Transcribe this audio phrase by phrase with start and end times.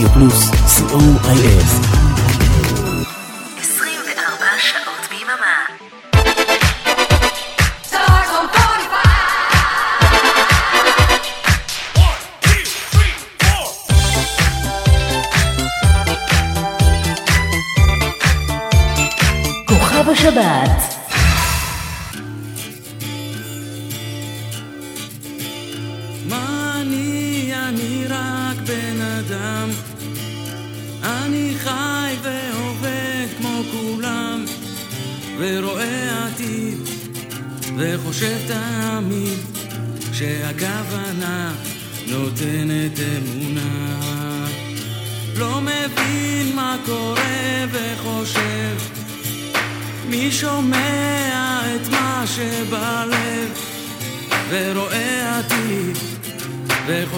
[0.00, 1.99] רדיו פלוס, co.il.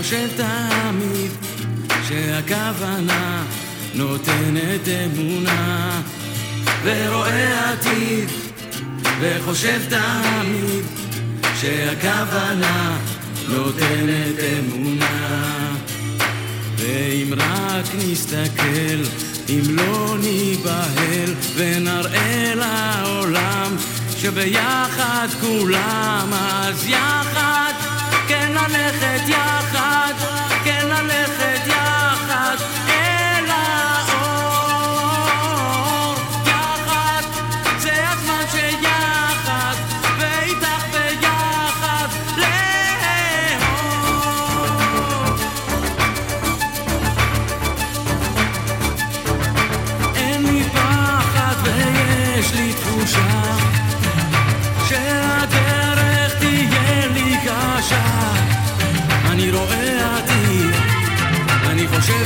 [0.03, 1.31] וחושב תמיד
[2.09, 3.45] שהכוונה
[3.95, 6.01] נותנת אמונה.
[6.85, 8.29] ורואה עתיד,
[9.21, 10.85] וחושב תמיד
[11.61, 12.99] שהכוונה
[13.49, 15.73] נותנת אמונה.
[16.77, 19.03] ואם רק נסתכל,
[19.49, 23.77] אם לא ניבהל ונראה לעולם
[24.19, 27.92] שביחד כולם, אז יחד,
[28.53, 30.15] כן ללכת יחד,
[30.65, 31.52] כן ללכת יחד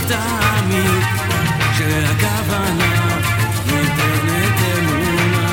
[0.09, 1.03] תמיד
[1.79, 3.19] שהכוונה
[3.67, 5.49] ניתנת אמונה.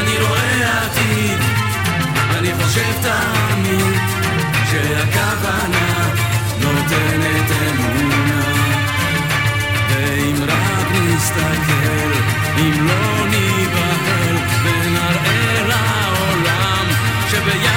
[0.00, 1.40] אני רואה עתיד,
[2.38, 4.00] אני חושב תמיד
[4.70, 6.08] שהכוונה
[6.60, 8.42] נותנת אמונה.
[9.88, 12.12] ואם רק נסתכל,
[12.58, 16.86] אם לא ניבהל, ונראה לעולם
[17.30, 17.75] שביחד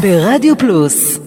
[0.00, 1.18] ברדיו פלוס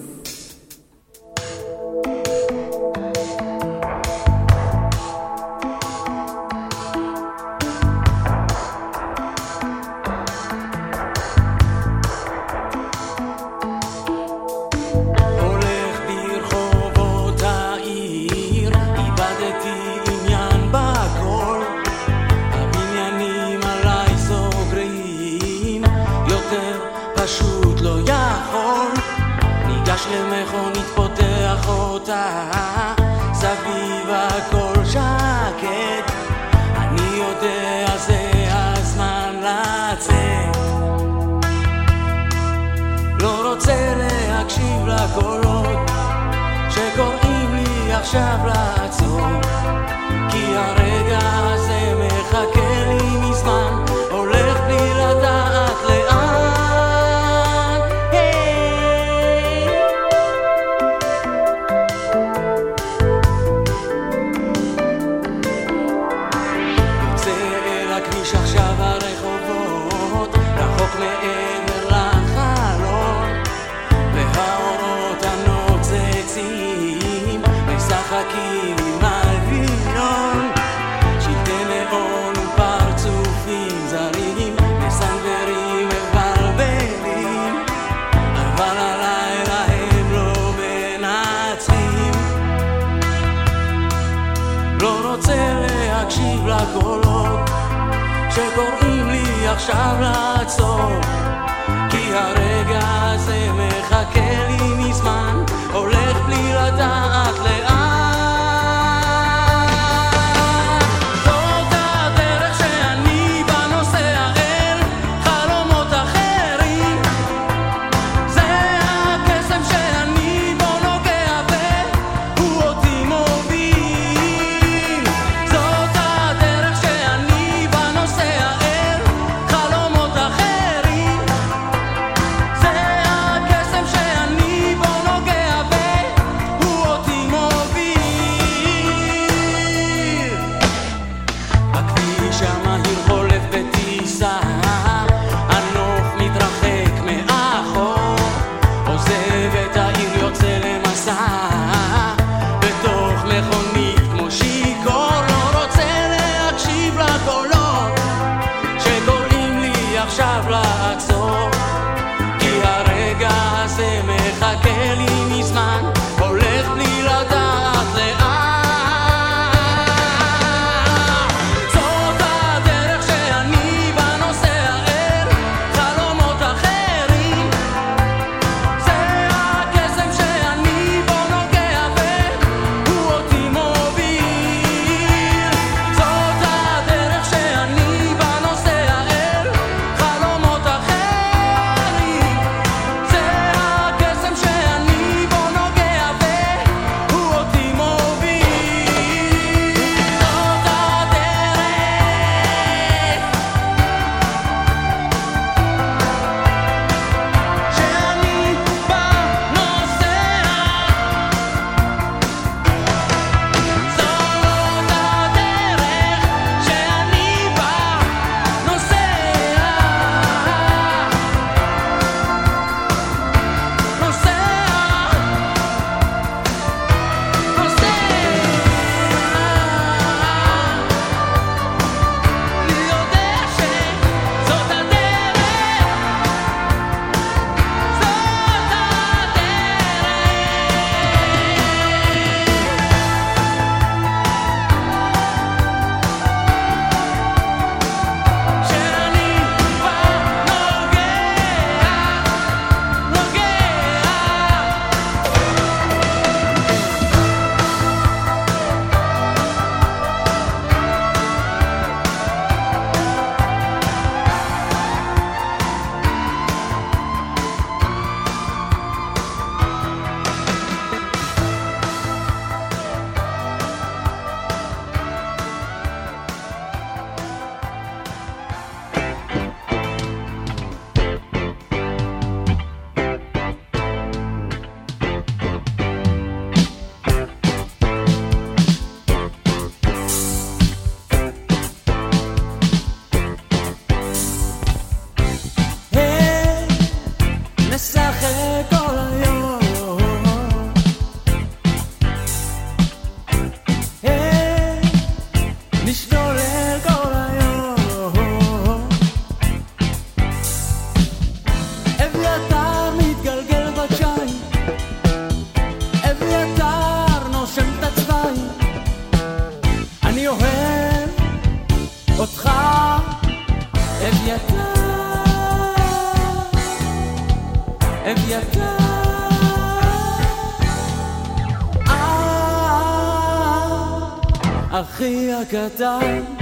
[335.34, 336.33] 下个单。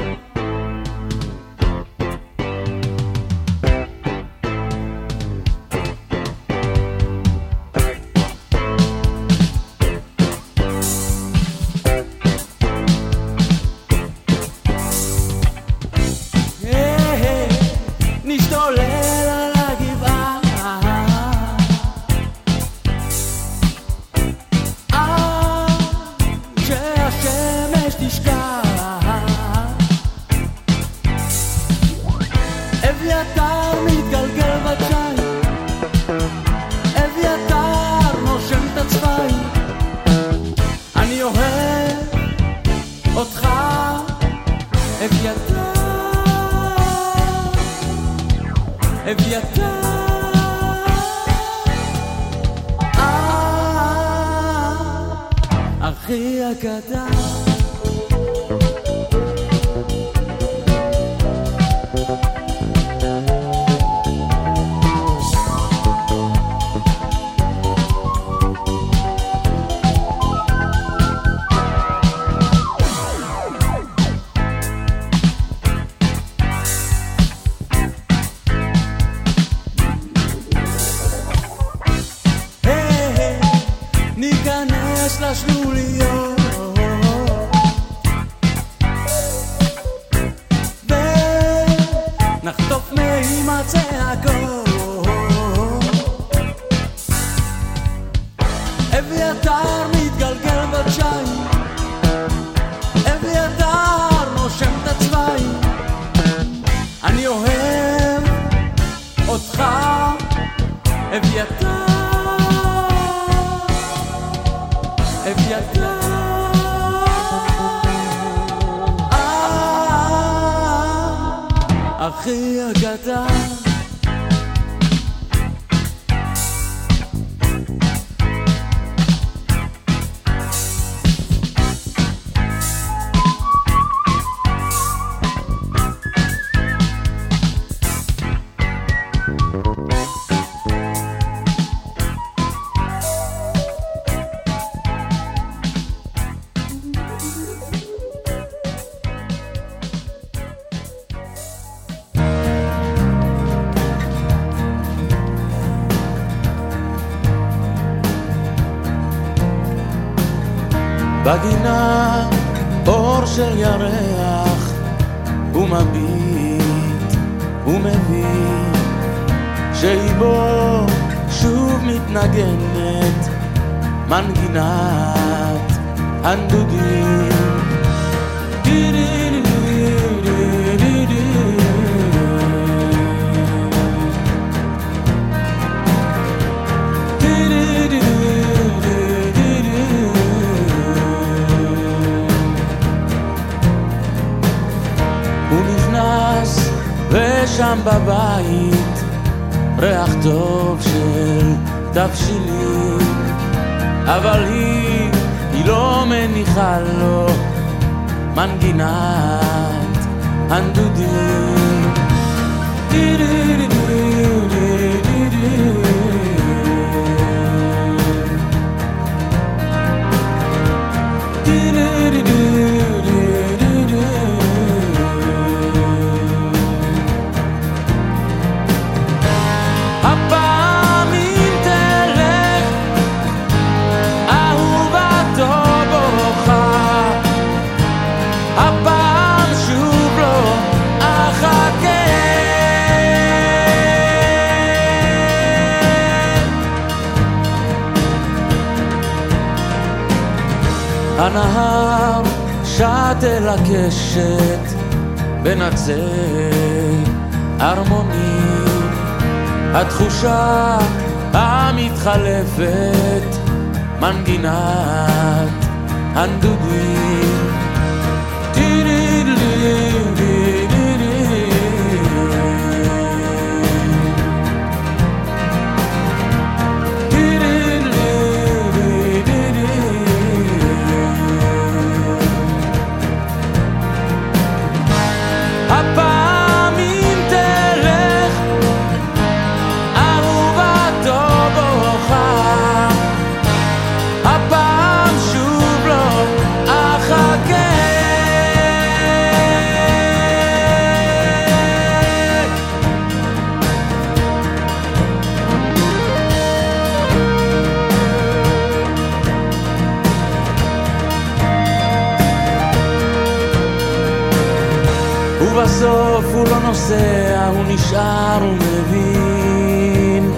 [317.74, 320.32] נשאר ומבין.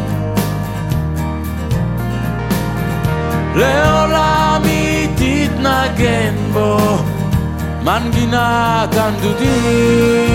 [3.54, 6.78] לעולם היא תתנגן בו
[7.84, 10.34] מנגינת הנדודים.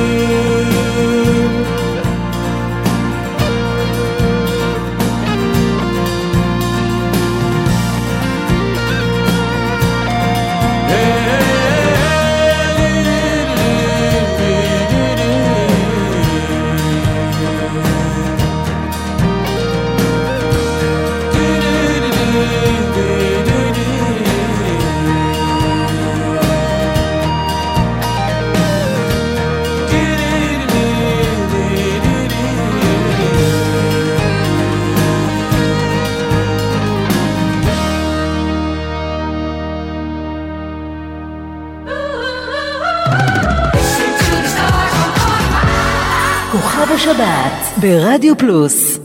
[47.20, 48.99] בשבת ברדיו פלוס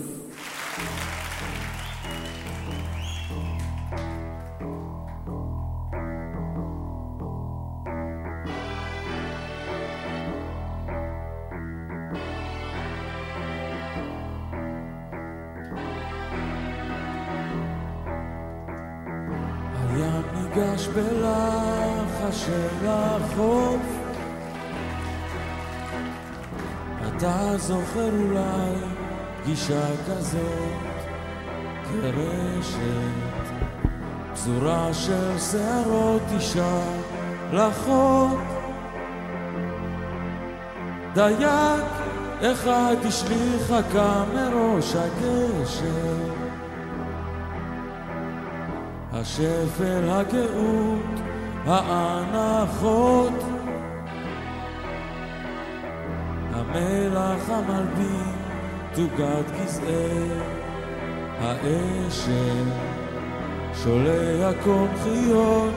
[41.24, 41.84] דייג
[42.42, 46.44] אחד השליך הקם מראש הגשר
[49.12, 51.20] השפל, הגאות,
[51.66, 53.32] האנחות.
[56.52, 58.32] המלח המלבין
[58.94, 60.28] תוגת כסאי
[61.40, 62.64] האשל
[63.82, 65.74] שולי הקונכיות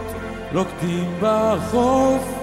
[0.52, 2.37] לוקטים בחוף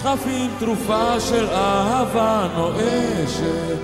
[0.00, 3.82] שכפים תרופה של אהבה נואשת.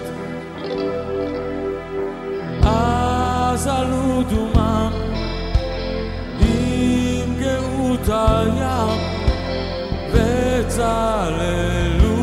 [2.62, 4.92] אז עלו דומם
[6.40, 9.00] עם גאות הים
[10.68, 12.16] צללו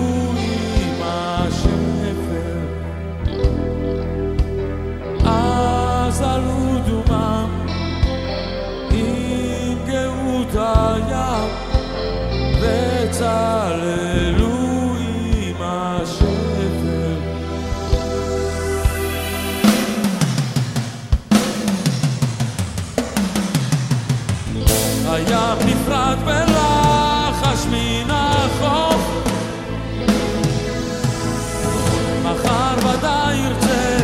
[0.76, 2.60] עם השפל,
[5.26, 7.50] אז עלו דומם
[8.92, 11.53] עם גאות הים
[13.24, 16.24] וצללו עם השפל.
[25.10, 29.02] הים נפרד בלחש מן החוף
[32.24, 33.98] מחר ודאי ירצה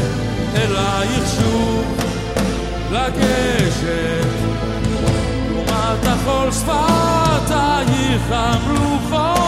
[0.56, 1.98] אלייך שוב
[2.92, 4.28] לגשת
[5.52, 6.52] לעומת החול
[8.28, 9.39] I'm rude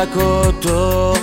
[0.00, 1.14] רק אותו.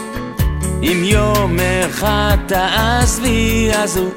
[0.82, 1.58] אם יום
[1.90, 4.12] אחד תעזבי, אז הוא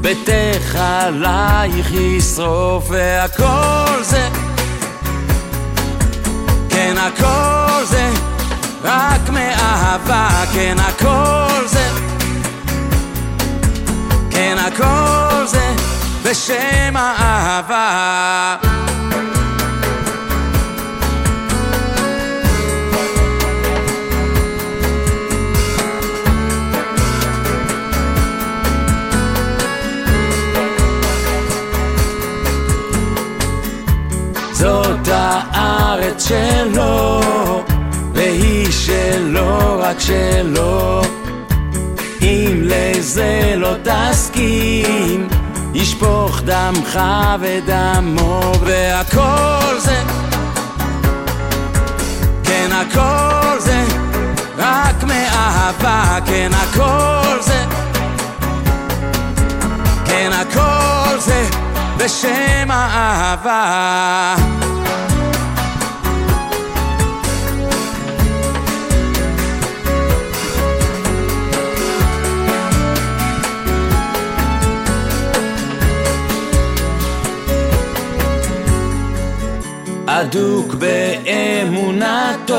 [0.00, 4.28] ביתך עלייך ישרוף, והכל זה,
[6.68, 8.10] כן הכל זה,
[8.84, 11.88] רק מאהבה, כן הכל זה,
[14.30, 15.74] כן הכל זה,
[16.22, 18.83] בשם האהבה.
[36.28, 37.20] שלו,
[38.14, 41.02] והיא שלו, רק שלו.
[42.22, 45.28] אם לזה לא תסכים,
[45.74, 47.00] ישפוך דמך
[47.40, 50.02] ודמו, והכל זה,
[52.44, 53.84] כן הכל זה,
[54.58, 57.64] רק מאהבה, כן הכל זה,
[60.04, 61.44] כן הכל זה,
[61.96, 64.34] בשם האהבה.
[80.20, 82.58] אדוק באמונתו,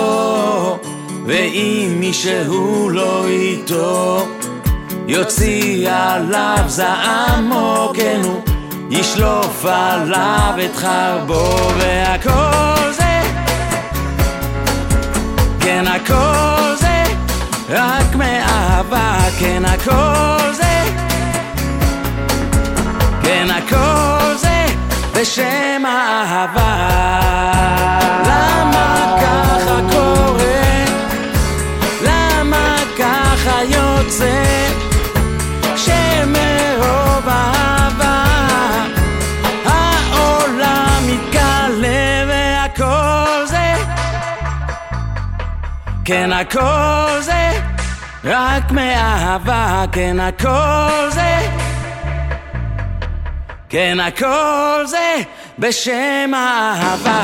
[1.25, 4.27] ואם מישהו לא איתו,
[5.07, 8.41] יוציא עליו זעמו, כן הוא
[8.89, 13.21] ישלוף עליו את חרבו, והכל זה,
[15.59, 17.03] כן הכל זה,
[17.69, 20.83] רק מאהבה, כן הכל זה,
[23.23, 24.14] כן הכל
[25.25, 26.89] בשם האהבה.
[28.25, 30.85] למה ככה קורה?
[32.01, 34.43] למה ככה יוצא?
[35.75, 38.23] שמרוב אהבה
[39.65, 43.73] העולם מתגלה והכל זה
[46.05, 47.51] כן הכל זה
[48.23, 51.64] רק מאהבה כן הכל זה
[53.75, 55.15] כן הכל זה
[55.59, 57.21] בשם האהבה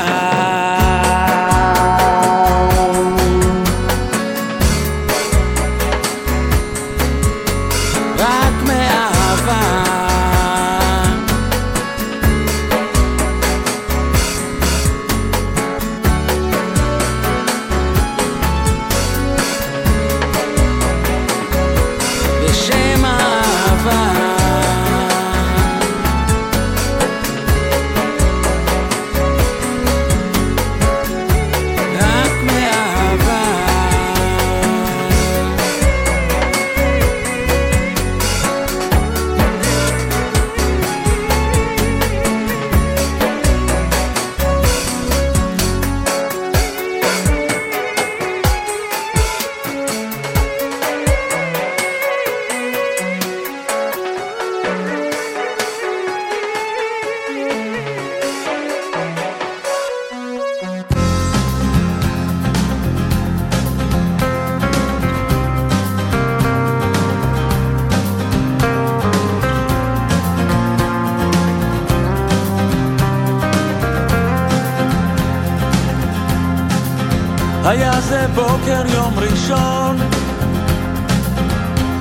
[77.64, 79.96] היה זה בוקר יום ראשון,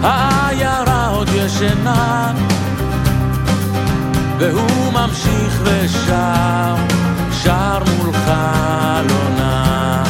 [0.04, 2.34] העיירה עוד ישנה,
[4.40, 6.76] והוא ממשיך ושר,
[7.44, 10.04] שר מול חלונה.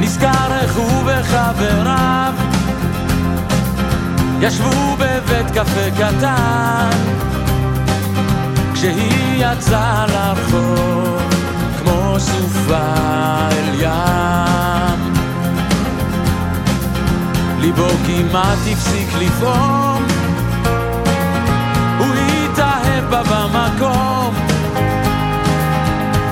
[0.00, 2.34] נזכר איך הוא וחבריו
[4.40, 6.90] ישבו בבית קפה קטן,
[8.74, 11.45] כשהיא יצאה לרחוב.
[11.86, 12.92] כמו סופה
[13.52, 15.12] אל ים.
[17.58, 20.02] ליבו כמעט הפסיק לפעום,
[21.98, 24.34] הוא התאהב בה במקום,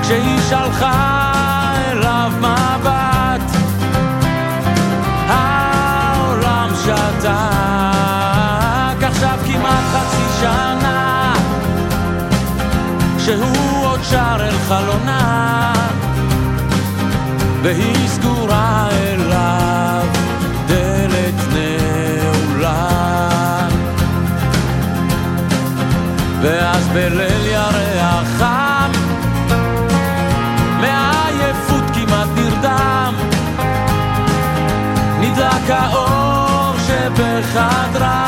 [0.01, 3.51] כשהיא שלחה אליו מבט,
[5.27, 7.29] העולם שתק,
[9.01, 11.33] עכשיו כמעט חצי שנה.
[13.19, 13.64] שהוא
[14.09, 15.73] שר אל חלונה,
[17.61, 20.05] והיא סגורה אליו,
[20.67, 22.87] דלת נעולה.
[26.41, 28.91] ואז בליל ירח חם,
[30.81, 33.13] מעייפות כמעט נרדם,
[35.19, 38.24] נדלק האור שבחדרה.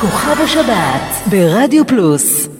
[0.00, 2.59] כוכב השבת ברדיו פלוס.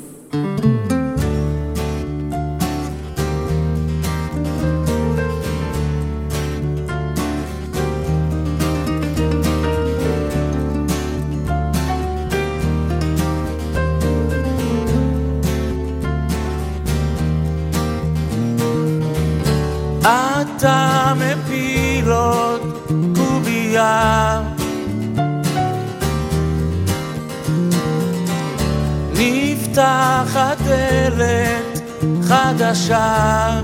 [32.70, 33.60] חדשה.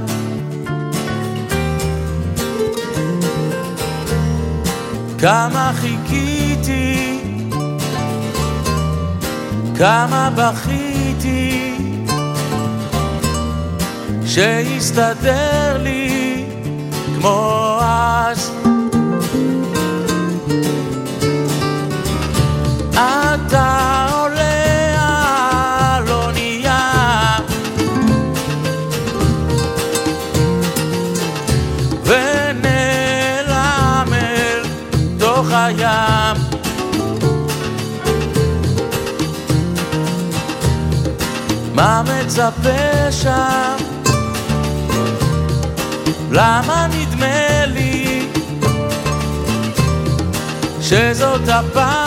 [5.18, 7.20] כמה חיכיתי,
[9.78, 11.74] כמה בכיתי,
[14.26, 16.44] שיסתדר לי
[17.20, 17.75] כמו
[41.76, 43.76] מה מצפה שם?
[46.30, 48.28] למה נדמה לי
[50.80, 52.05] שזאת הפעם?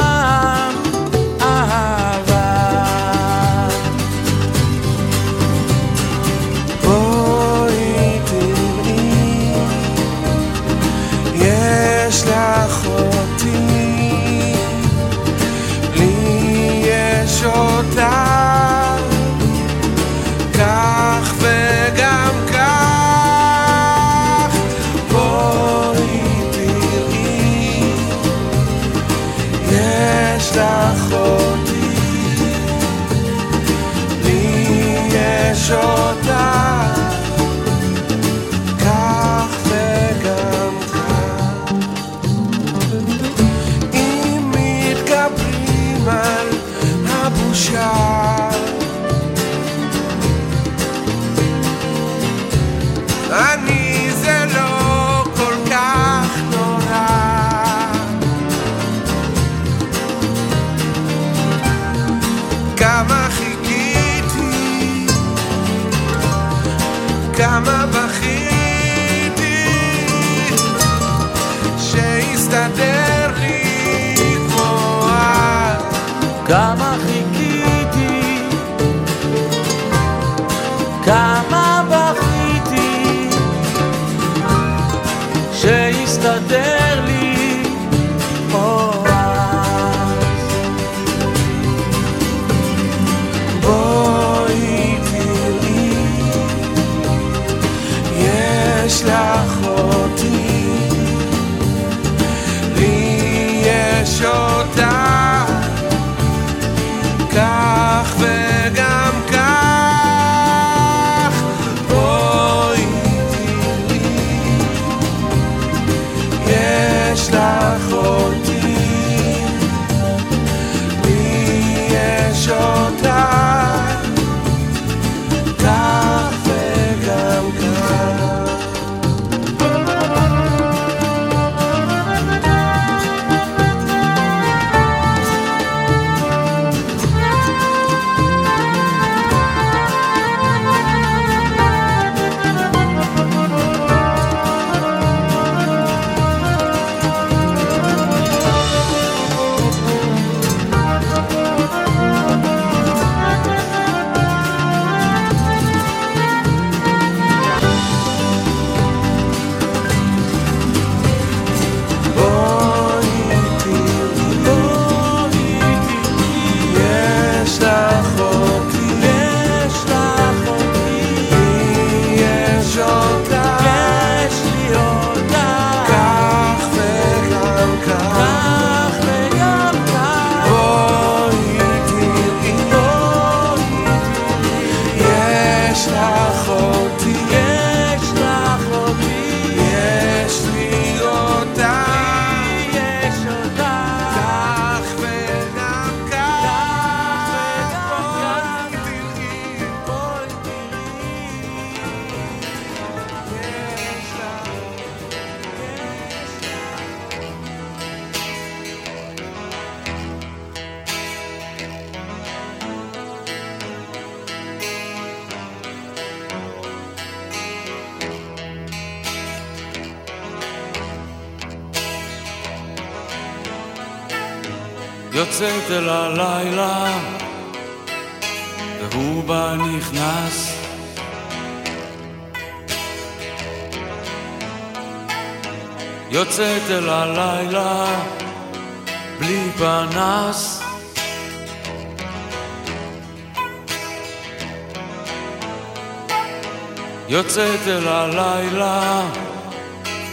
[247.65, 249.01] יורדת אל הלילה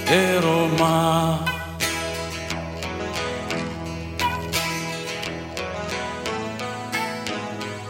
[0.07, 1.37] ערומה.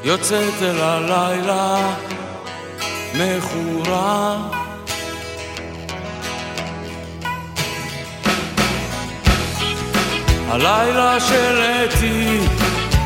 [0.04, 1.76] יוצאת אל הלילה
[3.14, 4.36] מכורה.
[10.48, 12.38] הלילה של אתי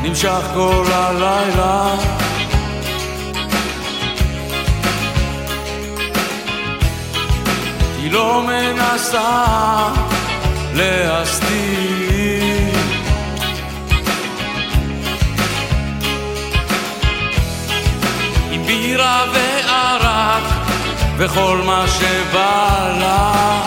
[0.02, 2.19] נמשך כל הלילה
[8.10, 9.88] לא מנסה
[10.74, 11.50] להסתיר.
[18.50, 20.42] היא בירה וערק
[21.16, 23.60] וכל מה שבא לה.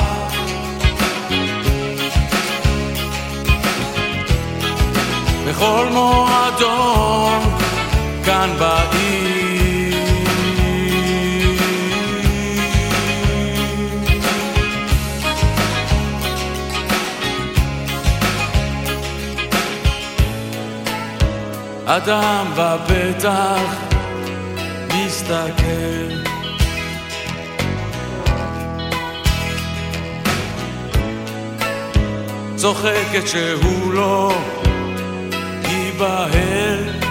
[5.47, 7.39] בכל מועדון
[8.25, 9.42] כאן בעיר
[21.85, 23.75] אדם בפתח
[24.87, 26.23] מסתכל.
[32.55, 34.33] צוחקת שהוא לא
[35.69, 37.03] ייבהל.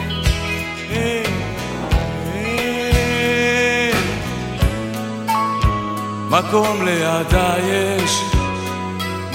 [6.32, 8.20] מקום לידה יש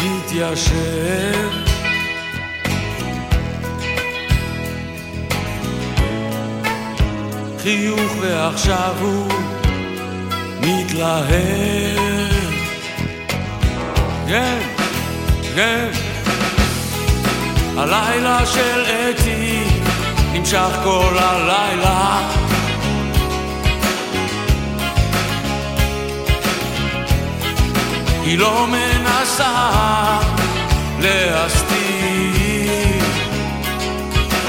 [0.03, 1.66] מתיישב
[7.67, 9.27] חיוך ועכשיו הוא
[10.61, 11.27] מתלהב.
[14.27, 14.59] כן,
[15.55, 15.89] כן.
[17.77, 19.63] הלילה של אתי
[20.33, 22.29] נמשך כל הלילה.
[28.21, 30.19] היא לא מנסה
[30.99, 31.77] להסתיר.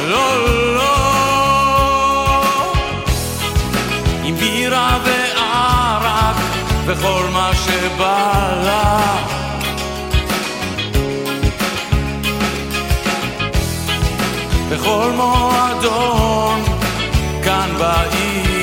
[0.08, 1.07] לא, לא
[4.68, 6.36] בירה וערק
[6.86, 9.16] וכל מה שבא לה.
[14.70, 16.62] בכל מועדון
[17.44, 18.57] כאן בעיר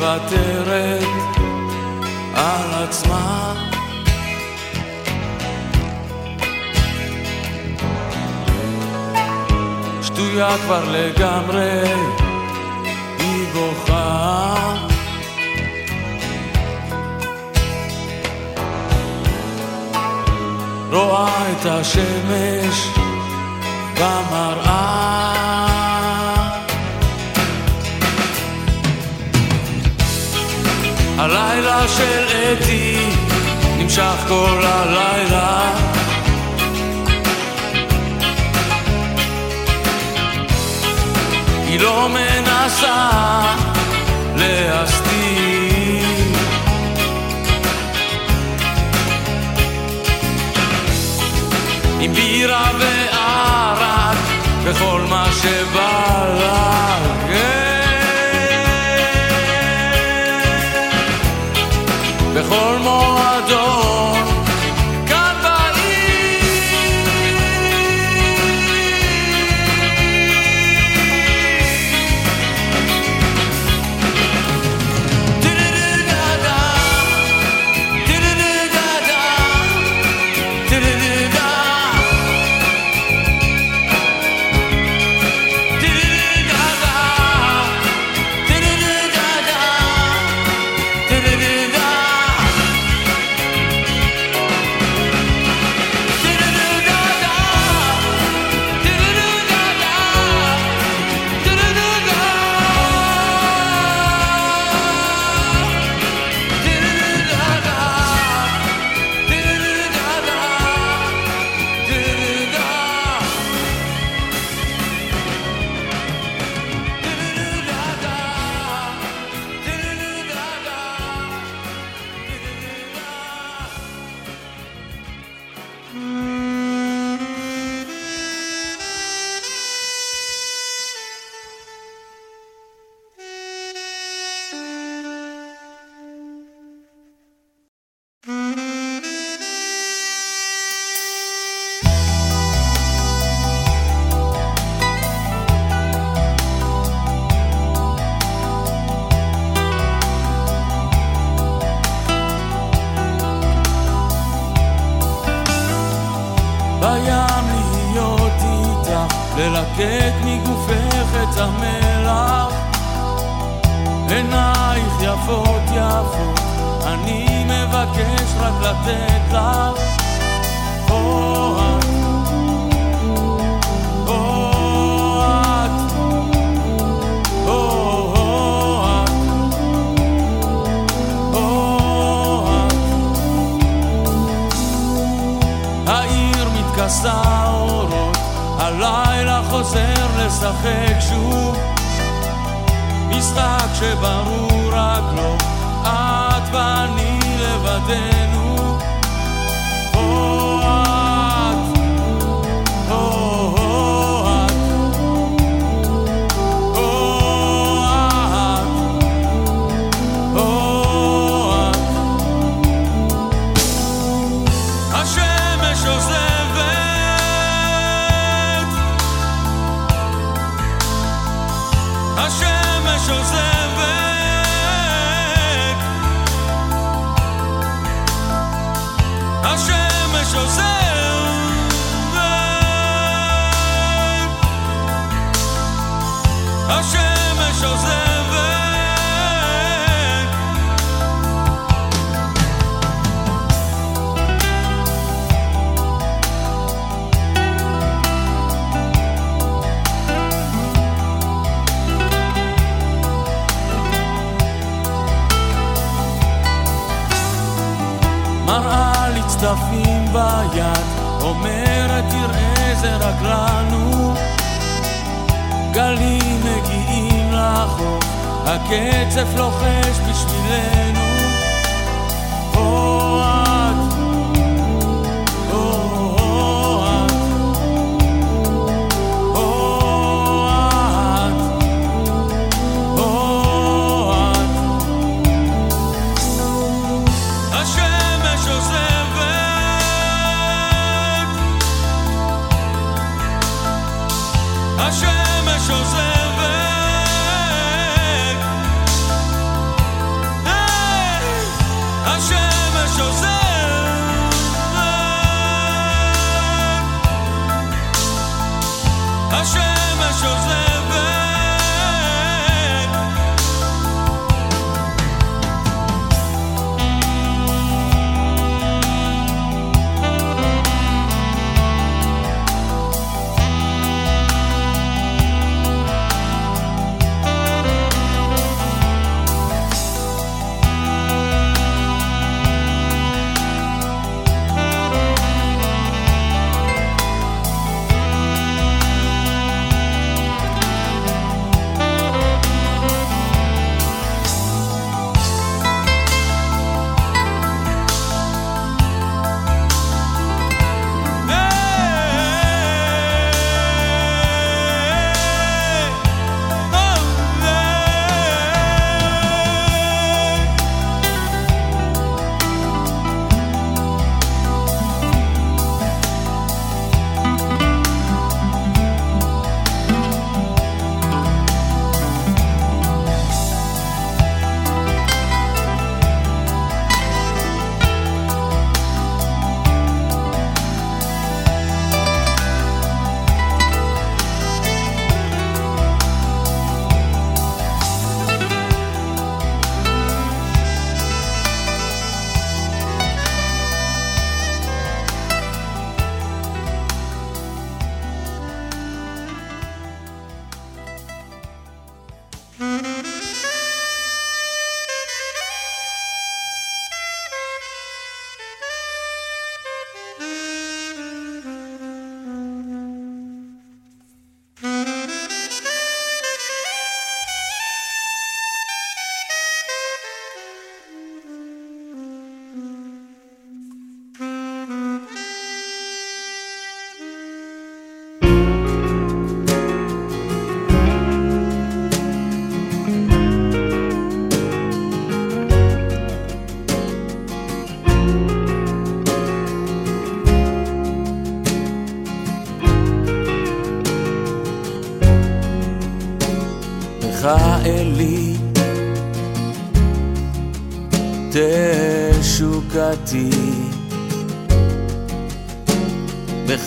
[0.00, 1.36] מוותרת
[2.34, 3.54] על עצמה.
[10.02, 11.82] שטויה כבר לגמרי
[13.18, 14.74] היא בוכה.
[20.92, 22.88] רואה את השמש
[23.94, 25.39] במראה
[31.20, 33.08] הלילה של אתי
[33.78, 35.70] נמשך כל הלילה
[41.66, 43.10] היא לא מנסה
[44.36, 46.04] להסתיר
[52.00, 54.16] עם בירה וערק
[54.64, 56.98] וכל מה שבא לה
[57.28, 57.69] כן.
[62.34, 64.19] בכל מועדון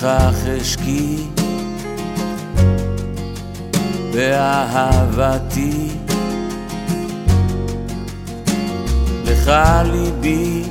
[0.03, 1.27] בכך אשקי
[4.13, 5.89] באהבתי.
[9.25, 9.51] לך
[9.83, 10.63] ליבי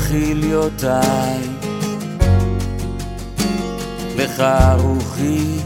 [0.00, 0.90] וכליותיי
[4.16, 4.42] לך
[4.78, 5.58] רוחי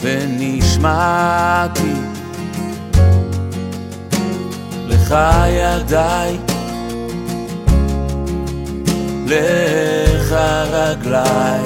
[0.00, 1.94] ונשמעתי.
[4.88, 5.14] לך
[5.48, 6.49] ידיי
[9.30, 10.32] לך
[10.72, 11.60] רגליי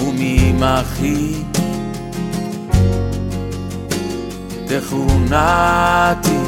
[0.00, 1.32] וממחי
[4.66, 6.38] תכונתי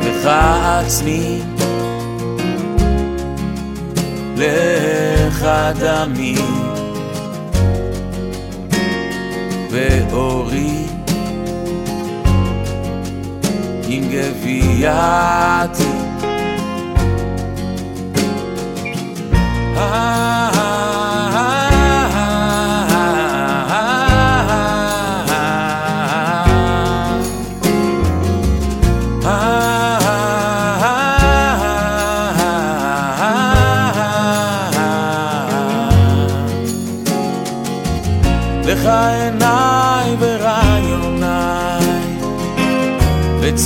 [0.00, 1.40] לך עצמי.
[4.36, 5.48] לך
[5.80, 6.36] דמי.
[9.70, 10.77] ואורי
[13.90, 15.84] עם גווייתי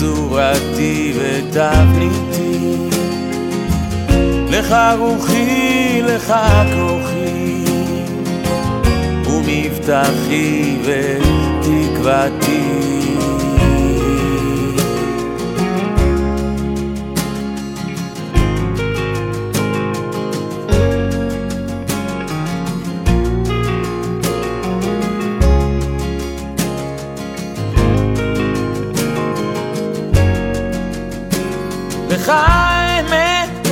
[0.03, 2.77] וצורתי ותבניתי
[4.51, 6.35] לך רוחי, לך
[6.75, 7.65] כוחי
[9.27, 12.63] ומבטחי ותקוותי
[32.23, 33.69] לך האמת.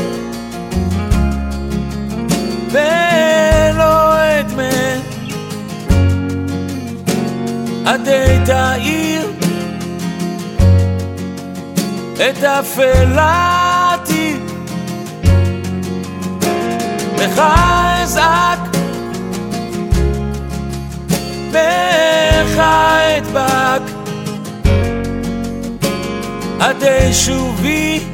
[2.71, 5.01] ולא אדמת
[7.87, 9.33] עדי תאיר
[12.17, 14.37] את אפלתי
[17.19, 17.43] לך
[18.03, 18.61] אזעק.
[21.53, 23.83] לך אדבק
[26.61, 28.10] עדי שובי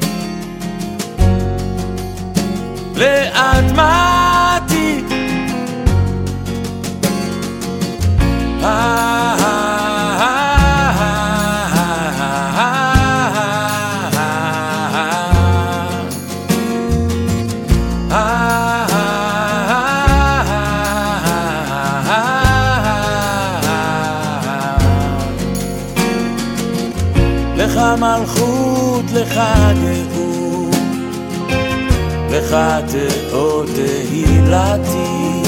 [2.96, 4.86] לאדמתי
[32.46, 32.56] לך
[33.30, 35.42] תאות תהילתי,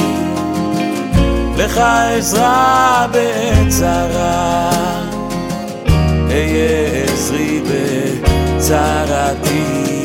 [1.57, 1.78] לך
[2.16, 4.70] עזרה בעת צרה,
[6.30, 7.62] אהיה עזרי
[8.57, 9.97] בצרתי.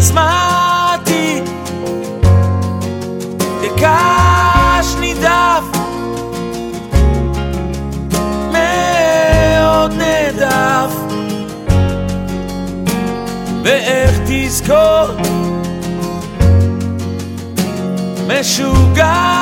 [0.00, 1.42] ועוצמתי
[3.62, 5.64] כקש נידף.
[8.52, 10.94] מאוד נדף.
[13.62, 15.06] ואיך תזכור?
[18.28, 19.39] משוגעתי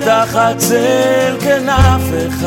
[0.00, 2.46] ותחת צל כנפך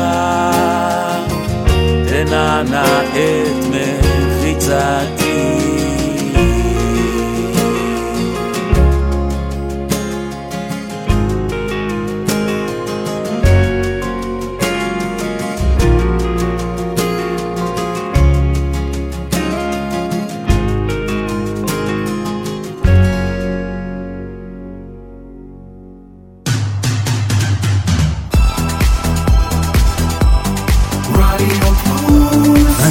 [2.08, 5.13] תנענע את מחיצתי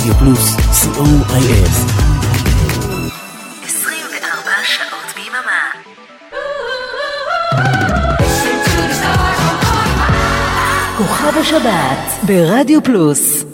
[0.04, 1.70] רדיו פלוס, co.il
[3.66, 5.72] 24 שעות ביממה.
[10.98, 13.53] כוכב השבת ברדיו פלוס.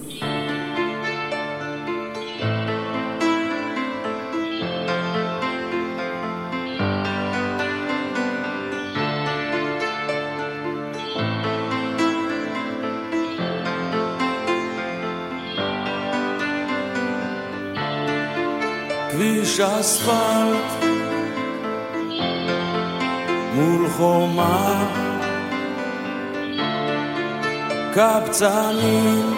[19.79, 20.83] האספלט
[23.53, 24.85] מול חומה
[27.93, 29.33] קבצנים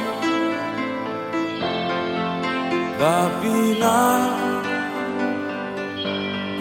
[2.99, 4.27] בפינה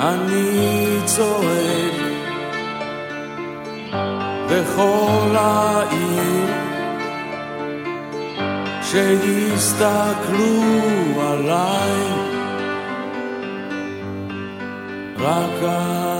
[0.01, 2.01] אני צועק
[4.51, 6.47] בכל העיר
[8.83, 10.63] שיסתכלו
[11.21, 12.30] עליי.
[15.21, 16.20] Like I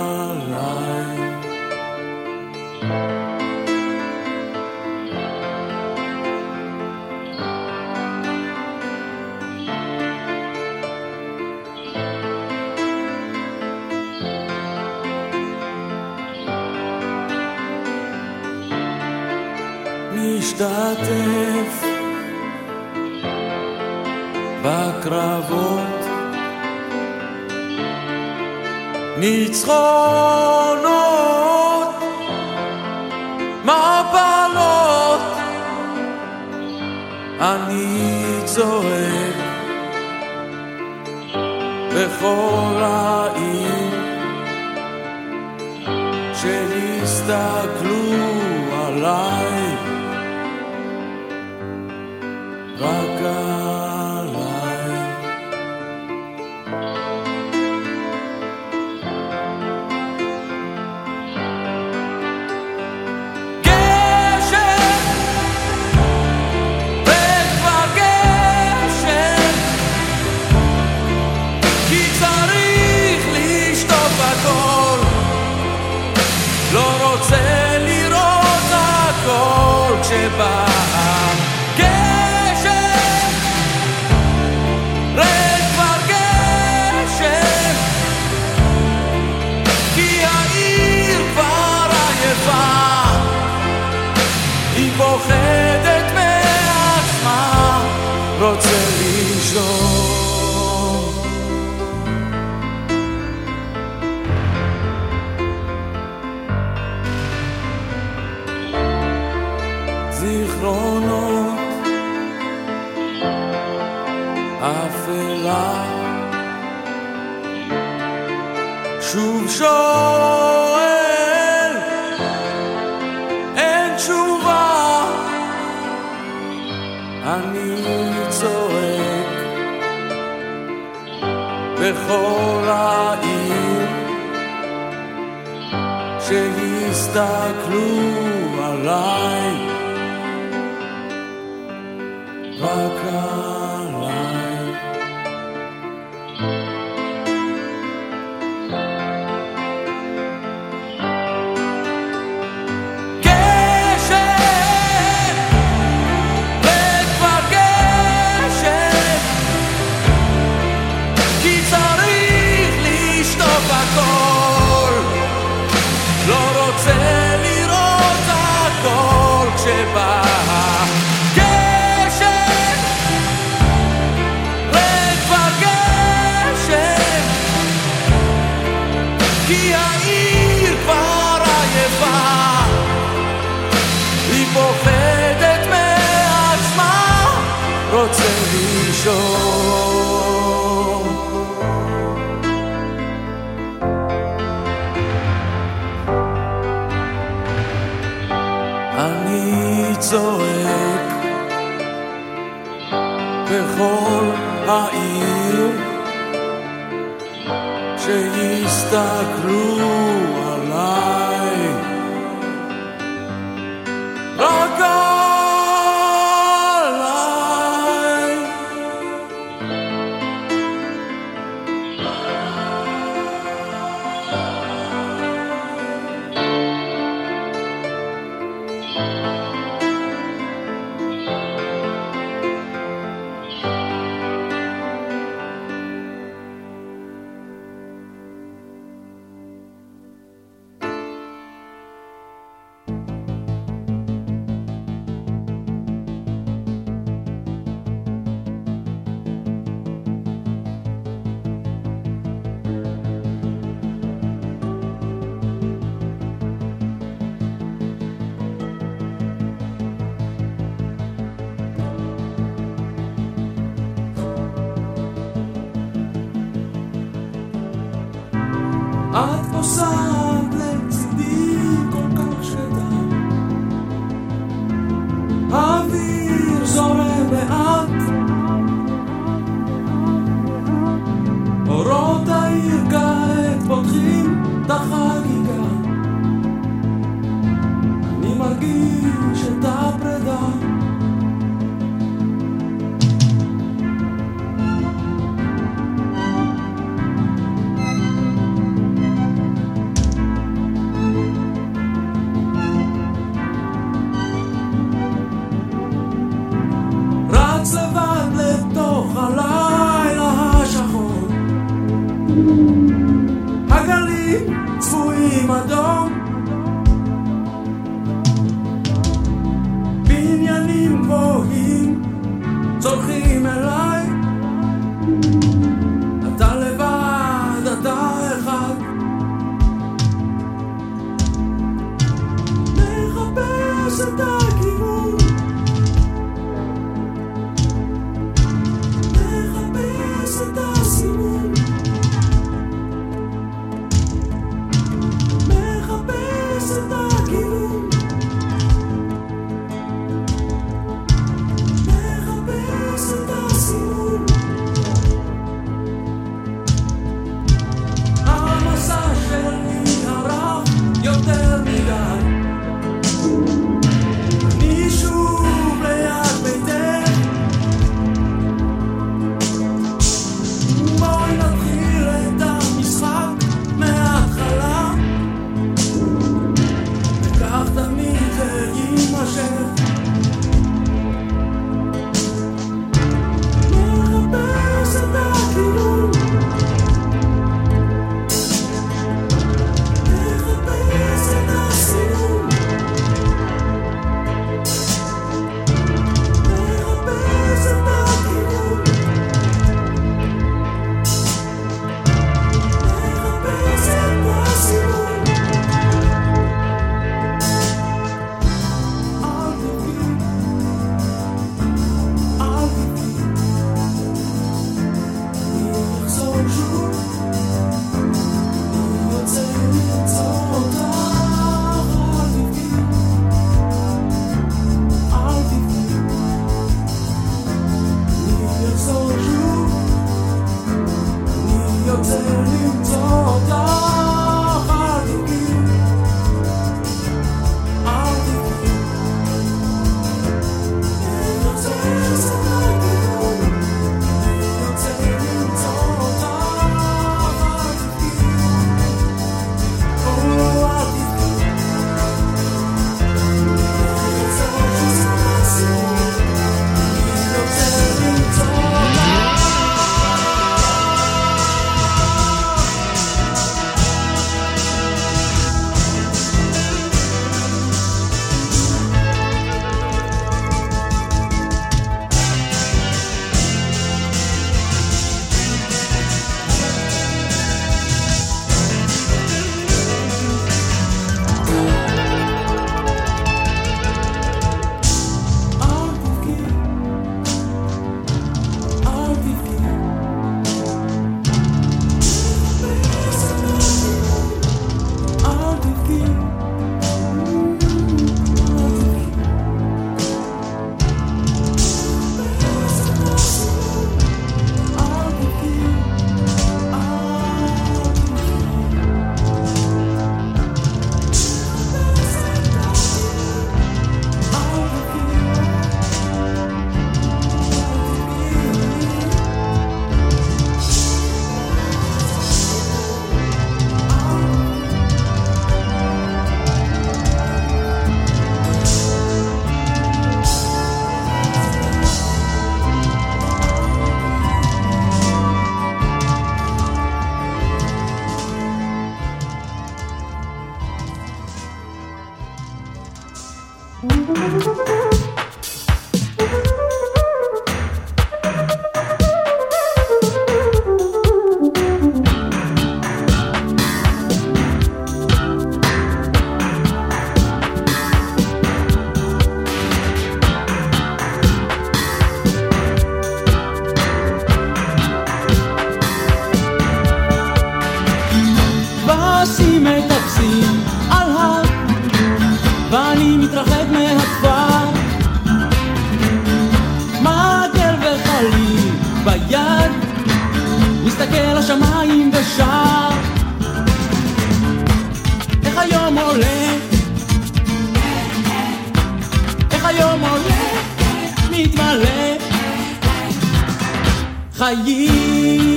[594.41, 595.50] raiz.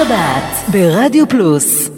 [0.00, 1.90] השבת ברדיו פלוס.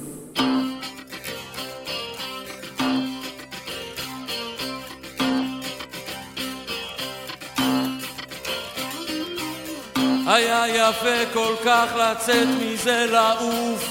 [10.26, 13.88] היה יפה כל כך לצאת מזה לעוף.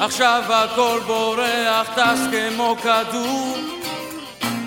[0.00, 3.56] עכשיו הכל בורח, טס כמו כדור.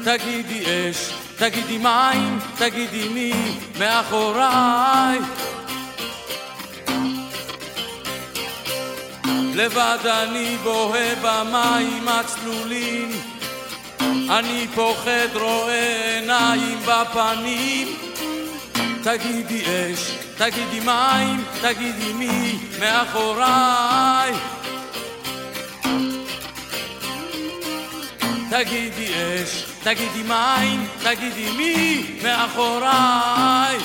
[0.03, 3.34] תגידי אש, תגידי מים, תגידי מי
[3.80, 5.19] מאחוריי
[9.56, 13.12] לבד אני בוהה במים הצלולים.
[14.30, 17.88] אני פוחד רואה עיניים בפנים.
[19.04, 24.34] תגידי אש, תגידי מים, תגידי מי מאחוריי.
[28.50, 33.78] תגידי אש, תגידי מים, תגידי מי מאחוריי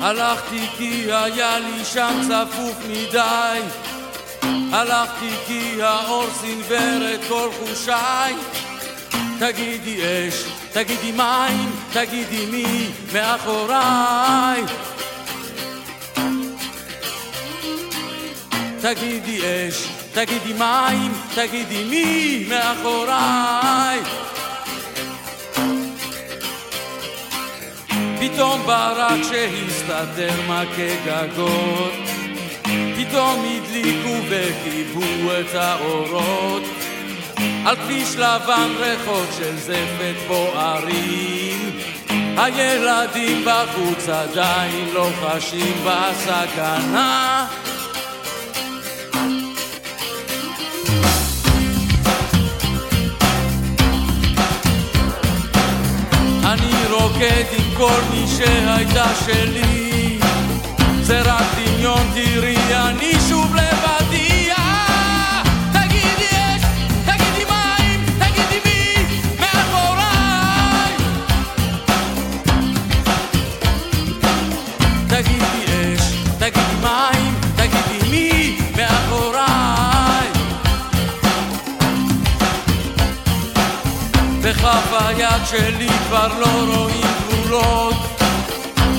[0.00, 3.60] הלכתי כי היה לי שם צפוף מדי.
[4.72, 8.34] הלכתי כי האור סנוור את כל חושיי.
[9.38, 14.62] תגידי אש, תגידי מים, תגידי מי מאחוריי.
[18.80, 24.00] תגידי אש, תגידי מים, תגידי מי מאחוריי
[28.20, 31.92] פתאום ברק שהסתתר מכה גגות.
[32.96, 36.62] פתאום הדליקו וכיבו את האורות.
[37.66, 41.80] על כביש לבן ריחות של זפת בוערים.
[42.36, 47.46] הילדים בחוץ עדיין לא חשים בסכנה.
[56.44, 60.18] אני רוקד כל מי שהייתה שלי.
[61.02, 64.30] זה רק דמיון תראי אני שוב לבדי.
[85.20, 86.99] היד שלי כבר לא רואים
[87.50, 87.94] גבולות.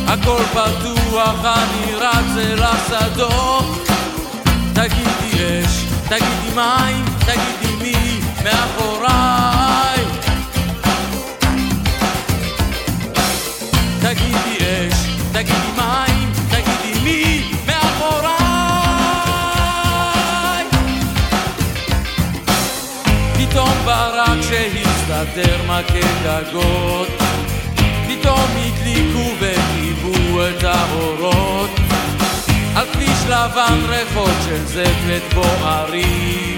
[0.07, 3.88] הכל פתוח, אני רץ אל השדות.
[4.73, 10.06] תגידי אש, תגידי מים, תגידי מי מאחוריי.
[14.02, 14.95] תגידי אש,
[15.32, 18.32] תגידי מים, תגידי מי מאחוריי.
[23.34, 27.07] פתאום ברק שהסתתר מכה גגות
[28.22, 31.69] פתאום הדליקו וכיבו את האורות.
[32.76, 36.57] על כביש לבן ריחות של זפת בוערים.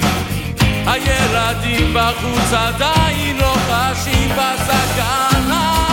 [0.86, 5.93] הילדים בחוץ עדיין לא חשים בסכנה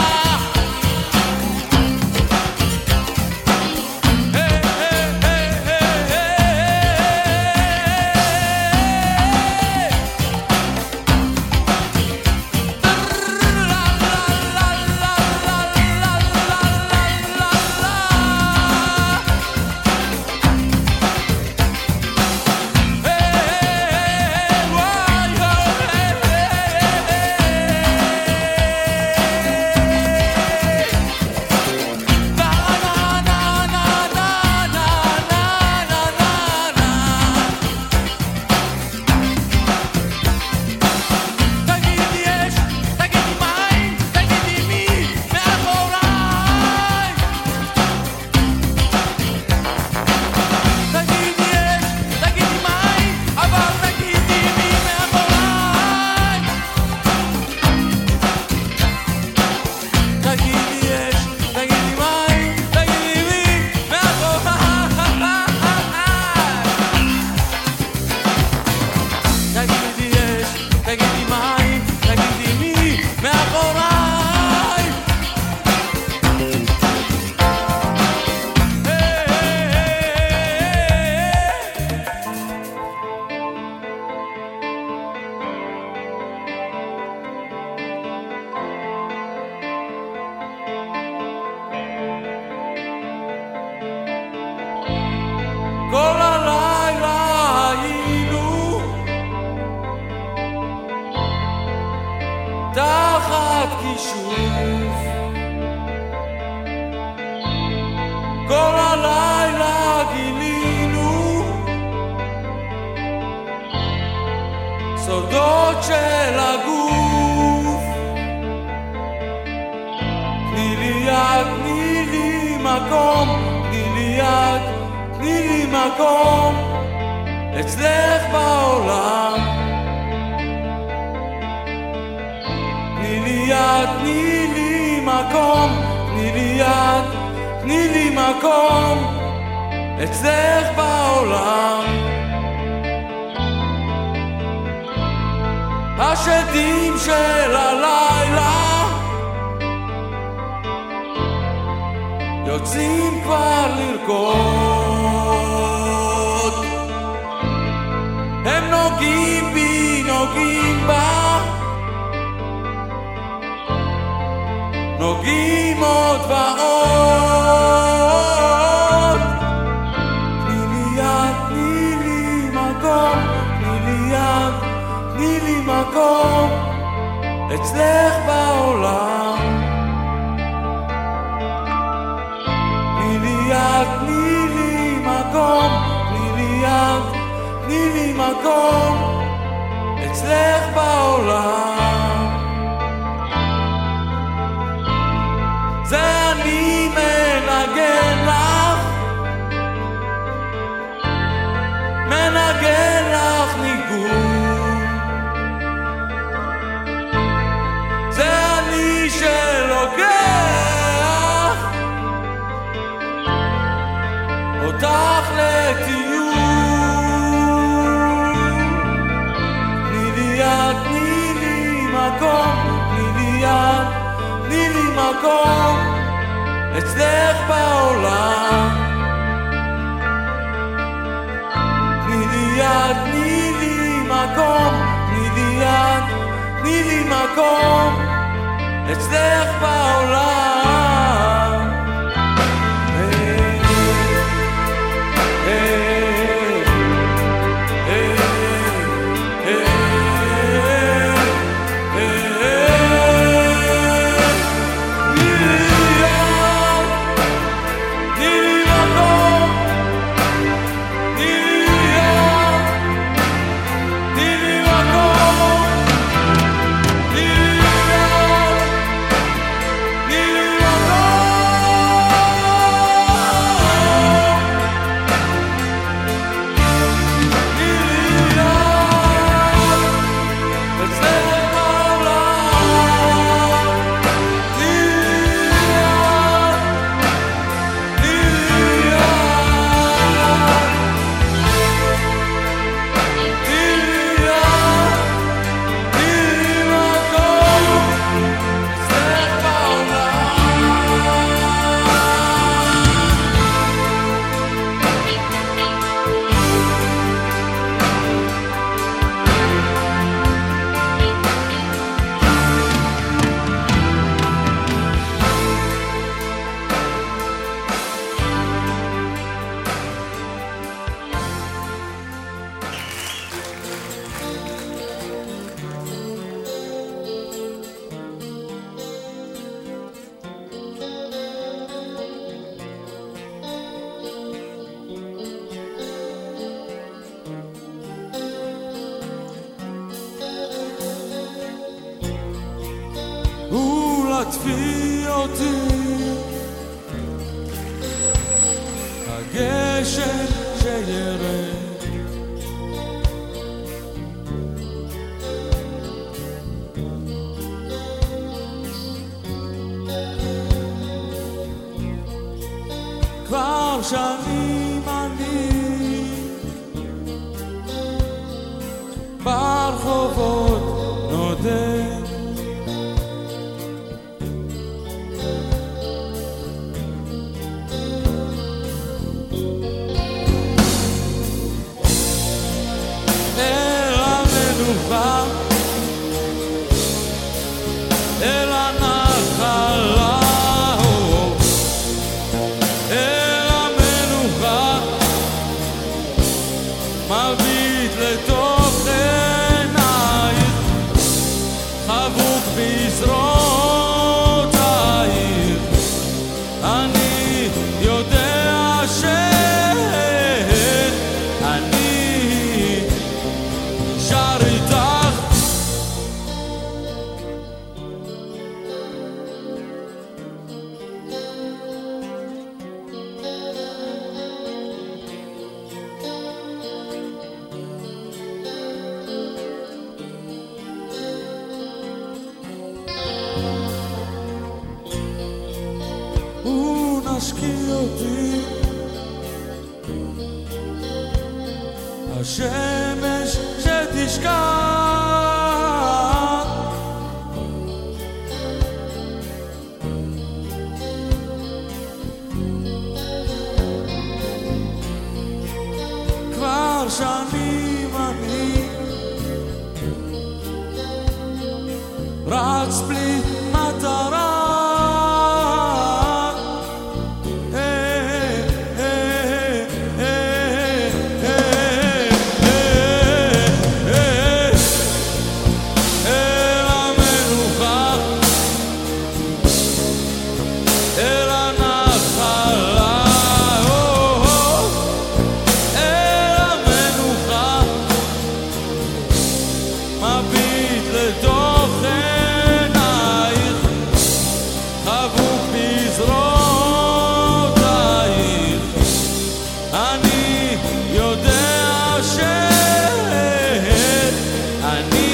[504.62, 505.09] I need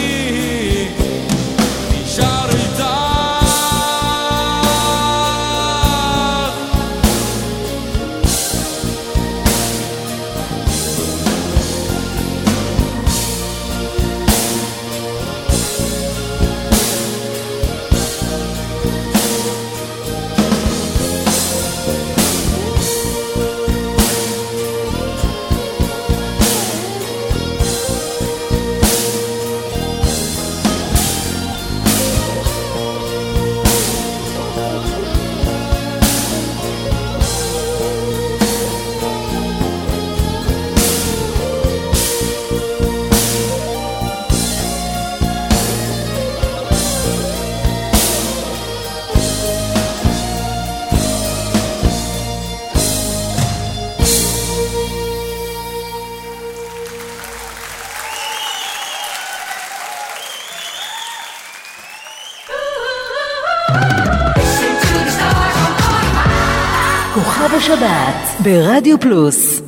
[68.47, 69.63] ברדיו פלוס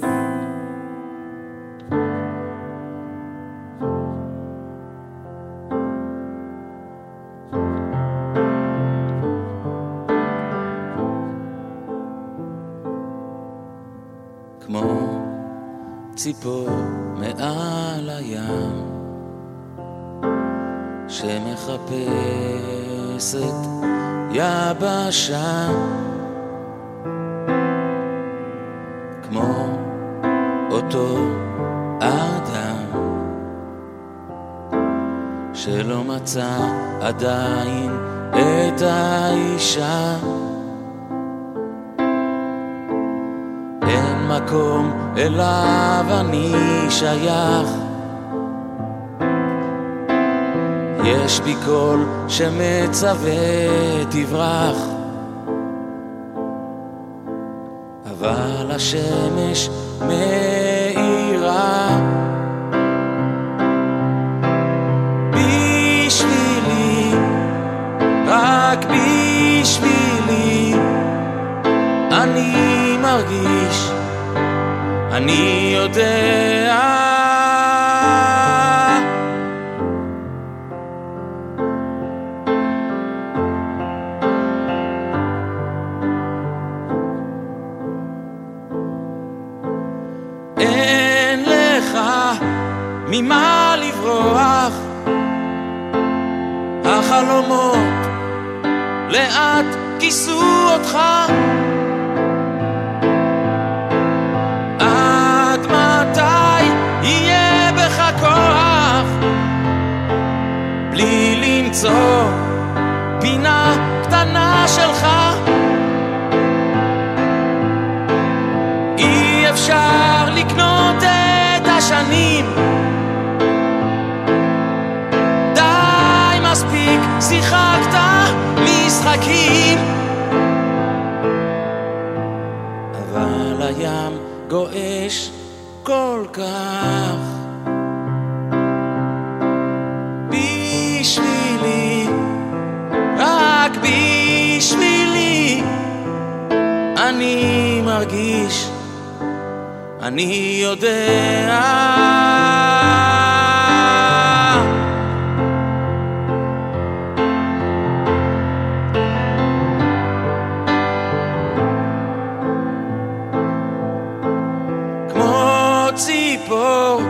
[165.98, 167.00] ציפור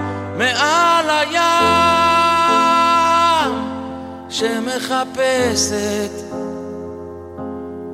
[4.29, 6.13] שמחפשת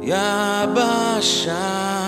[0.03, 2.03] יבשה.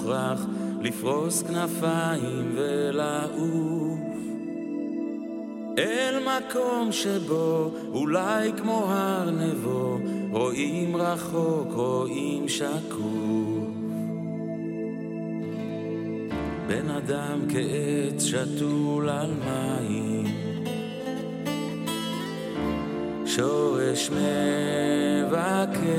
[0.00, 0.46] מוכרח
[0.80, 4.00] לפרוס כנפיים ולעוף.
[5.78, 9.98] אל מקום שבו אולי כמו הר נבו
[10.30, 13.00] רואים רחוק, רואים שקוף.
[16.66, 20.24] בן אדם כעץ שתול על מים
[23.26, 25.90] שורש מבקש.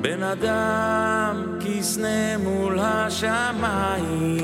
[0.00, 1.29] בן אדם
[1.80, 4.40] כסנה מול השמיים.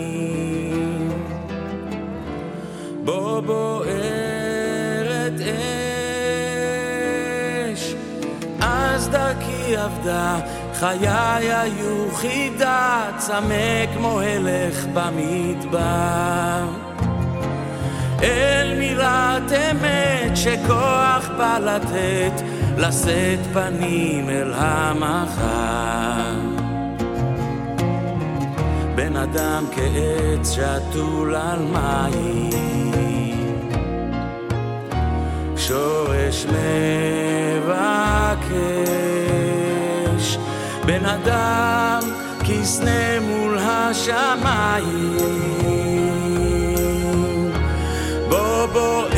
[3.04, 3.80] בו בוערת
[7.72, 7.94] אש.
[8.60, 10.38] אז דרכי עבדה
[10.74, 16.68] חיי היו חידה צמא כמו הלך במדבר.
[18.22, 22.42] אל מילת אמת שכוח בא לתת,
[22.76, 26.25] לשאת פנים אל המחר.
[28.96, 32.92] בן אדם כעץ שתול על מים,
[35.56, 37.76] שורש מבקש,
[40.86, 42.00] בן אדם
[42.44, 45.16] כסנה מול השמיים.
[48.28, 49.15] בו בוערת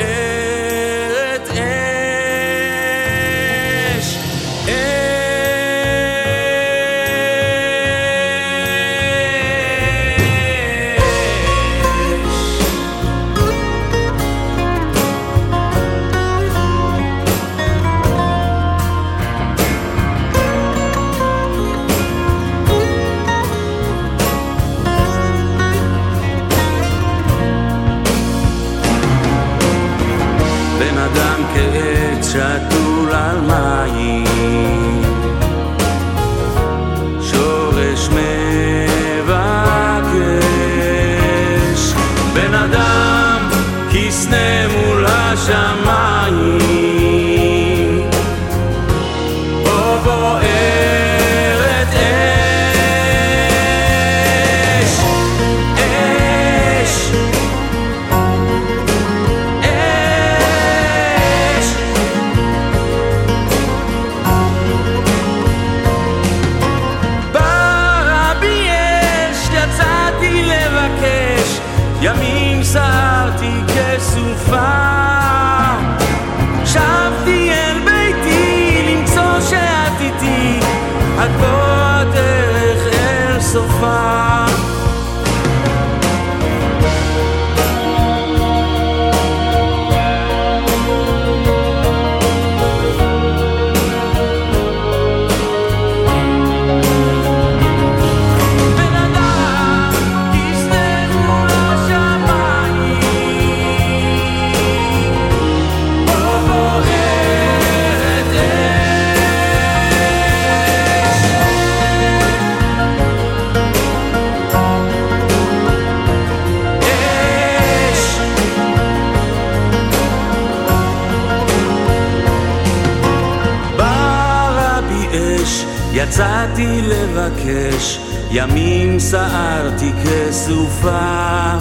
[128.38, 131.58] ימים סערתי כסופה.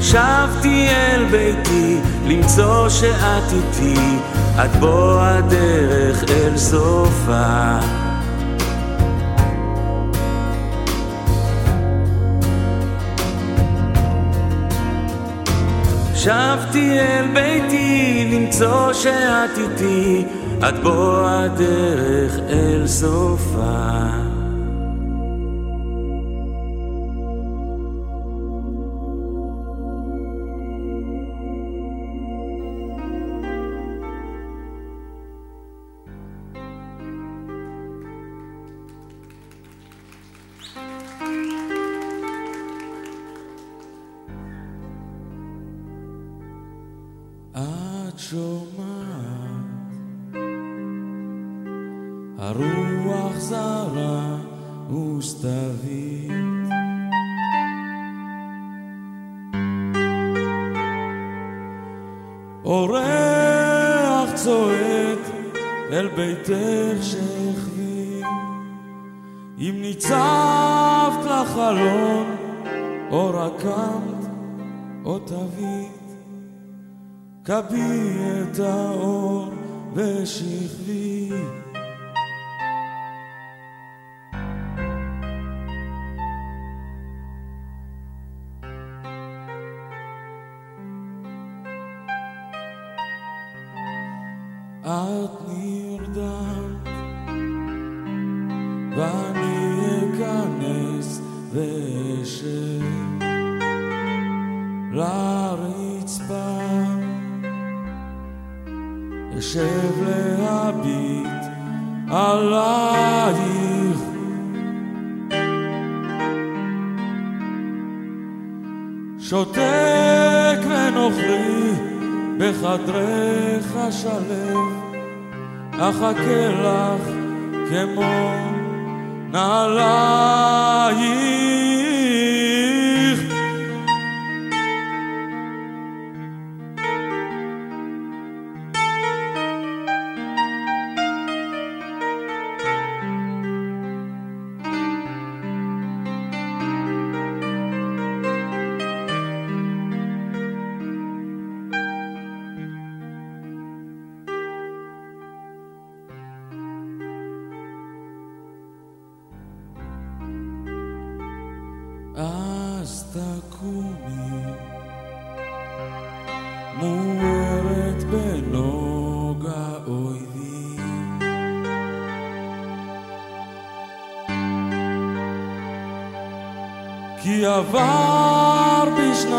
[0.00, 1.96] שבתי אל ביתי,
[2.26, 4.00] למצוא שאת איתי,
[4.64, 7.78] את בוא הדרך אל סופה.
[16.14, 20.24] שבתי אל ביתי, למצוא שאת איתי,
[20.62, 24.23] עד בוא הדרך אל סופה.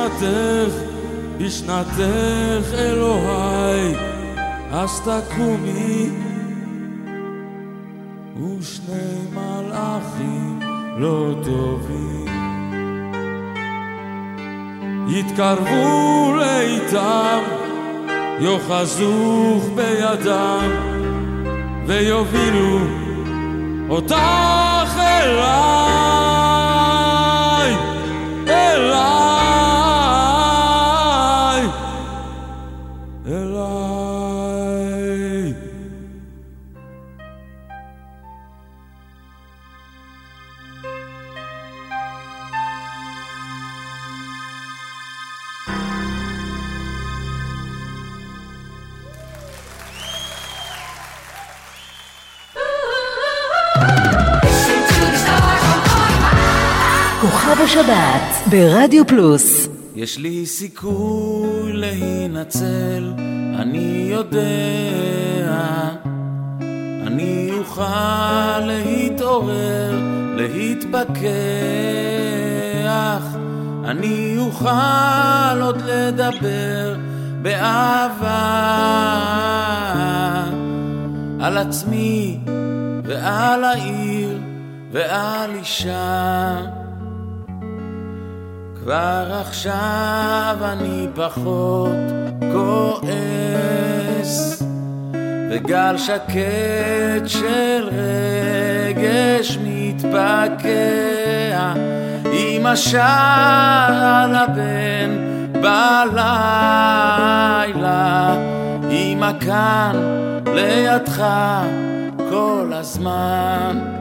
[0.06, 0.74] בשנתך,
[1.38, 3.96] בשנתך אלוהי,
[4.72, 6.10] אז תקומי.
[8.60, 10.60] ושני מלאכים
[10.98, 12.26] לא טובים.
[15.08, 17.40] יתקרבו לאיתם
[18.40, 20.70] יאחזוך בידם
[21.88, 22.80] ויובילו
[23.90, 26.15] אותך אליי,
[57.46, 63.14] כוכב השבת ברדיו פלוס יש לי סיכוי להינצל,
[63.56, 65.50] אני יודע.
[67.08, 70.00] אני אוכל להתעורר,
[70.36, 71.26] להתפכח.
[73.86, 76.96] אני אוכל עוד לדבר
[77.42, 78.42] באהבה
[81.40, 82.40] על עצמי
[83.04, 84.40] ועל העיר
[84.92, 86.85] ועל אישה.
[88.86, 91.90] כבר עכשיו אני פחות
[92.52, 93.84] כועס
[95.52, 97.90] וגל שקט של
[98.88, 100.66] רגש מתפקע.
[102.32, 105.10] עם השער על הבן
[105.52, 106.26] בלילה
[108.92, 109.96] אמא כאן
[110.46, 111.26] לידך
[112.30, 113.95] כל הזמן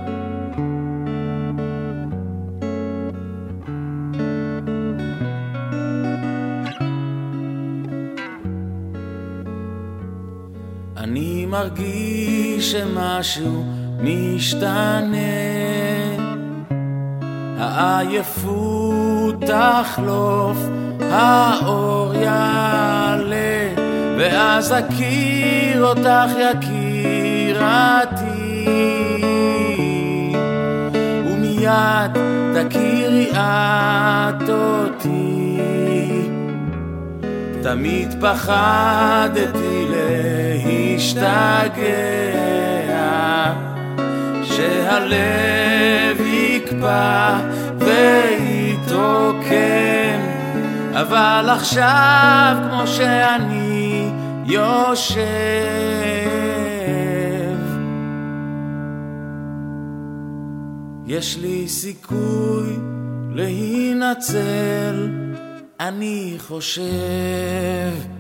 [11.04, 13.64] אני מרגיש שמשהו
[14.00, 15.18] משתנה.
[17.58, 20.58] העייפות תחלוף,
[21.00, 23.74] האור יעלה
[24.18, 27.84] ואז אכיר אותך יקירתי
[31.26, 32.10] ומיד
[32.54, 35.60] תכירי את אותי.
[37.62, 39.86] תמיד פחדתי
[41.04, 41.84] להשתגע
[44.42, 47.38] שהלב יקפא
[47.78, 49.40] ויתרוקן
[50.92, 54.10] אבל עכשיו כמו שאני
[54.46, 55.24] יושב
[61.06, 62.78] יש לי סיכוי
[63.34, 65.08] להינצל
[65.80, 68.13] אני חושב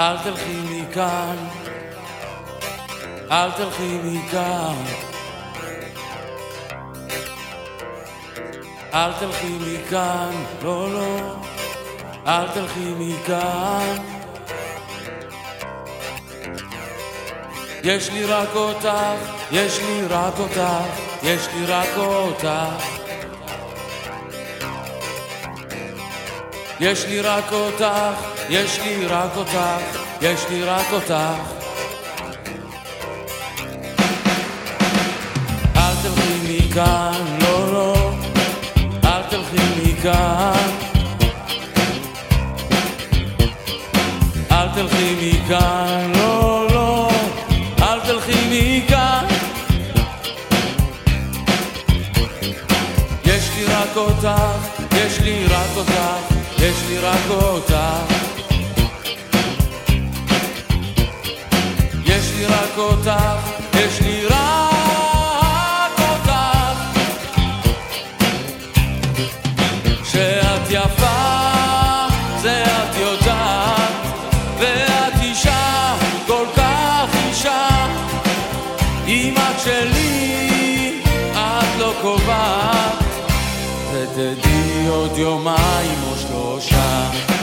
[0.00, 1.36] אל תלכי מכאן,
[3.30, 4.84] אל תלכי מכאן.
[8.94, 10.30] אל תלכי מכאן,
[10.62, 11.36] לא, לא,
[12.26, 13.96] אל תלכי מכאן.
[17.84, 18.88] יש לי רק אותך,
[19.52, 20.62] יש לי רק אותך,
[21.22, 22.99] יש לי רק אותך.
[26.80, 27.84] יש לי רק אותך,
[28.48, 29.58] יש לי רק אותך,
[30.22, 31.14] יש לי רק אותך.
[35.76, 38.12] אל תלכי מכאן, לא, לא,
[39.04, 40.70] אל תלכי מכאן.
[44.52, 47.10] אל תלכי מכאן, לא, לא,
[47.82, 49.26] אל תלכי מכאן.
[53.24, 54.28] יש לי רק אותך,
[54.96, 56.29] יש לי רק אותך,
[56.62, 57.74] יש לי רק אותך.
[62.04, 63.12] יש לי רק אותך,
[63.74, 66.32] יש לי רק אותך.
[70.04, 72.06] שאת יפה,
[72.42, 73.92] זה את יודעת,
[74.58, 75.94] ואת אישה,
[76.26, 77.68] כל כך אישה.
[79.06, 81.00] אם את שלי,
[81.32, 83.04] את לא קובעת,
[83.92, 84.49] ותדעי
[84.90, 87.39] עוד יומיים או שלושה.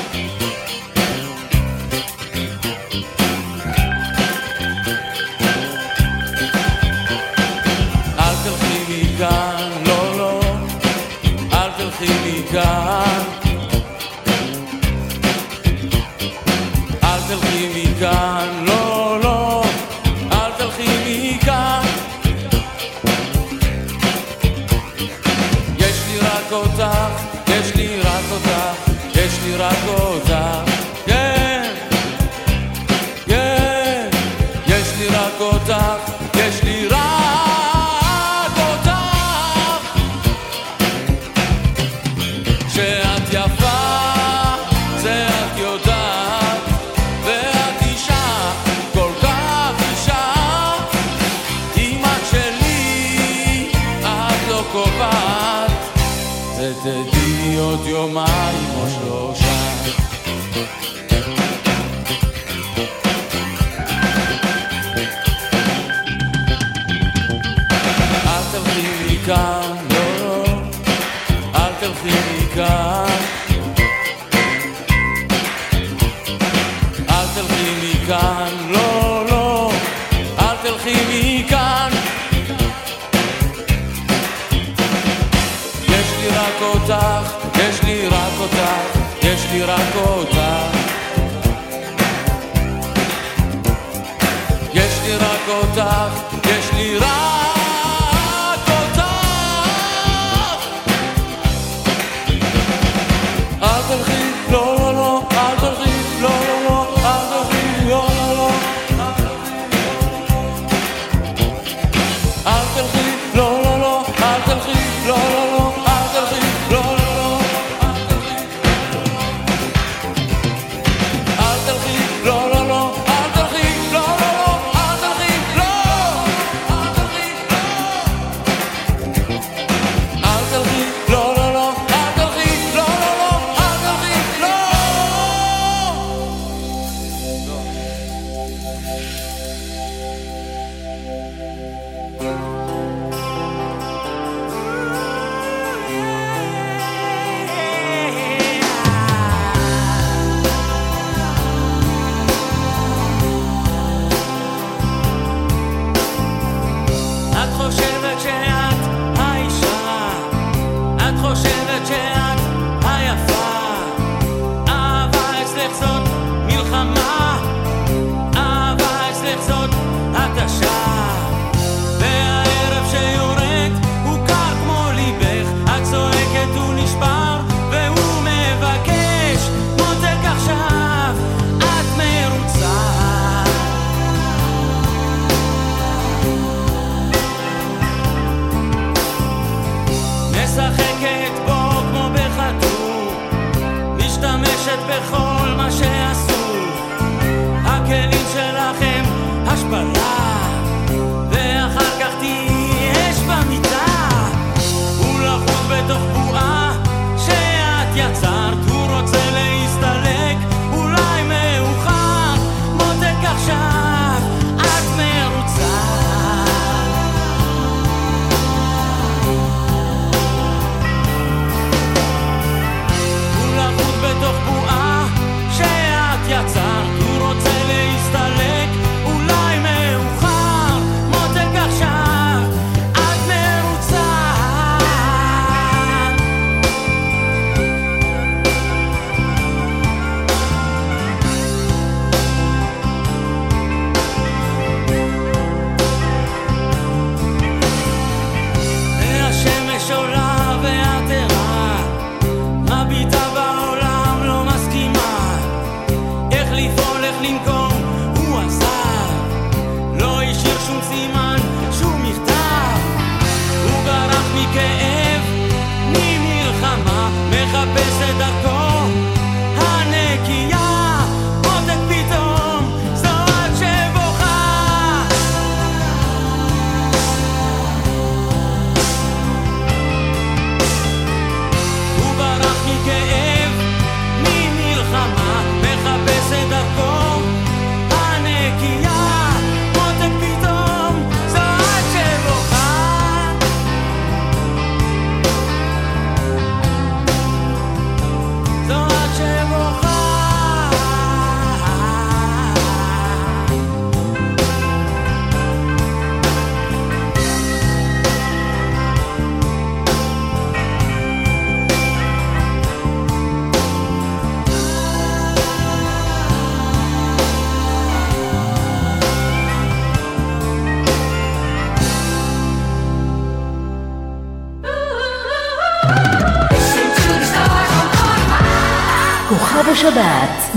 [161.89, 162.36] noche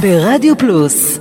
[0.00, 1.19] ברדיו פלוס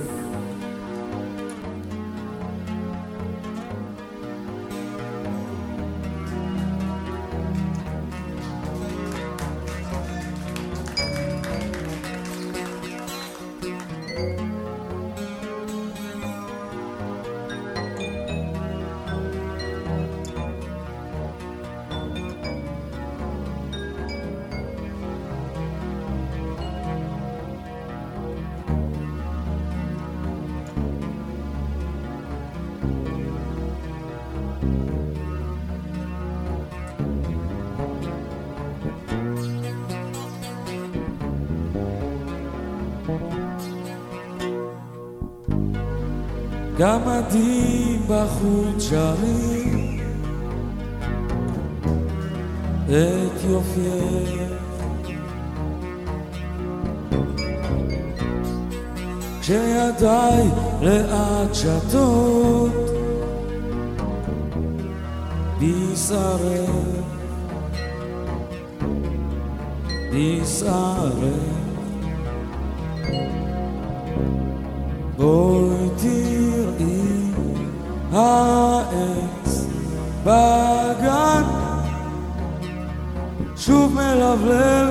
[52.90, 54.52] את יופייך
[59.40, 60.44] כשידיי
[60.80, 62.72] לאט שתות
[65.60, 66.70] בשרך
[70.12, 71.14] בשרך
[75.16, 77.30] בואי תראי
[78.12, 79.66] העץ
[80.24, 81.59] בגן
[83.60, 84.88] שוב מלבלב.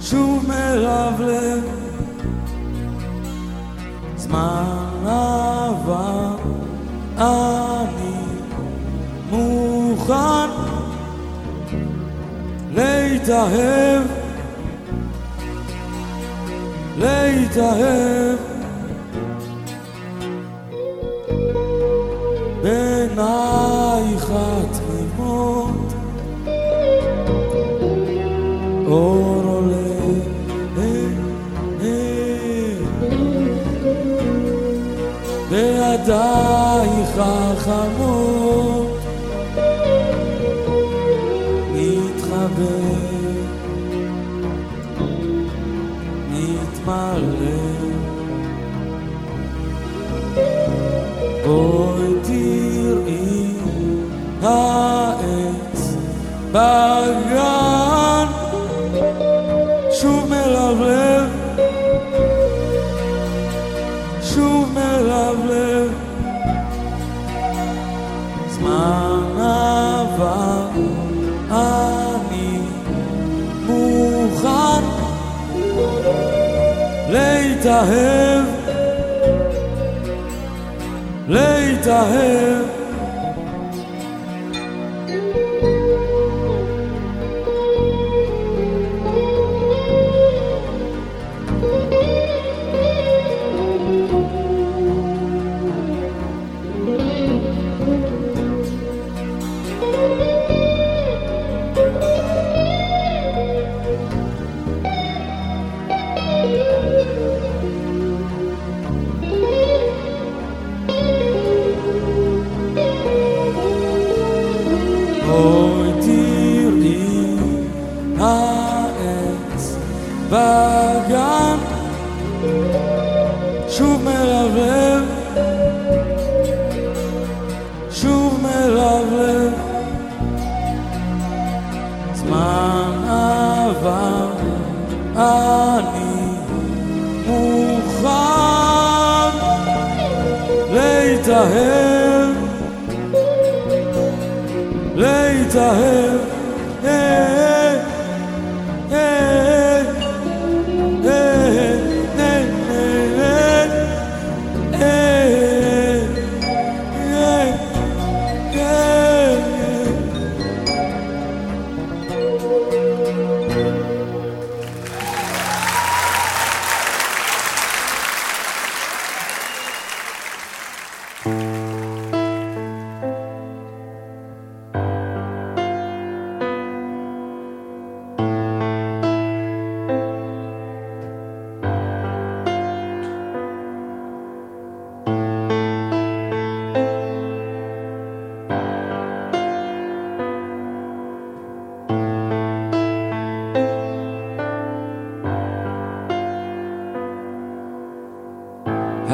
[0.00, 1.64] שוב מלבלב.
[4.16, 4.64] זמן
[5.06, 6.36] עבר
[7.18, 8.24] אני
[9.30, 10.50] מוכן
[12.74, 14.02] להתאהב.
[16.98, 18.47] להתאהב
[77.78, 78.44] להתאהב,
[81.28, 82.67] להתאהב.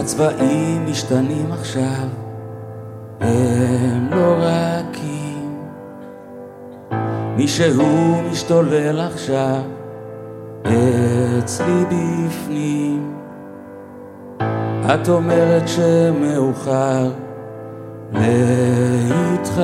[0.04, 2.08] הצבעים משתנים עכשיו,
[3.20, 5.58] הם לא רכים.
[7.36, 9.60] מישהו משתולל עכשיו,
[11.38, 13.14] אצלי בפנים.
[14.94, 17.10] את אומרת שמאוחר
[18.12, 19.56] להתחרט.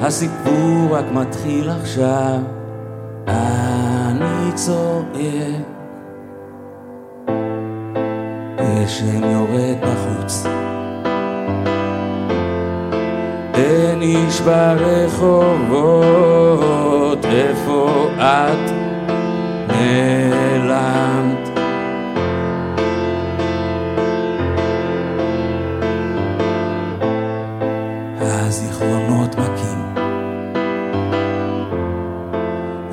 [0.00, 2.38] הסיפור רק מתחיל עכשיו,
[3.26, 5.75] אני צועק.
[8.86, 10.46] גשם יורד בחוץ.
[13.54, 15.64] אין איש ברחובות,
[17.24, 18.70] איפה את
[19.68, 21.48] נעלמת?
[28.20, 29.94] הזיכרונות מכים,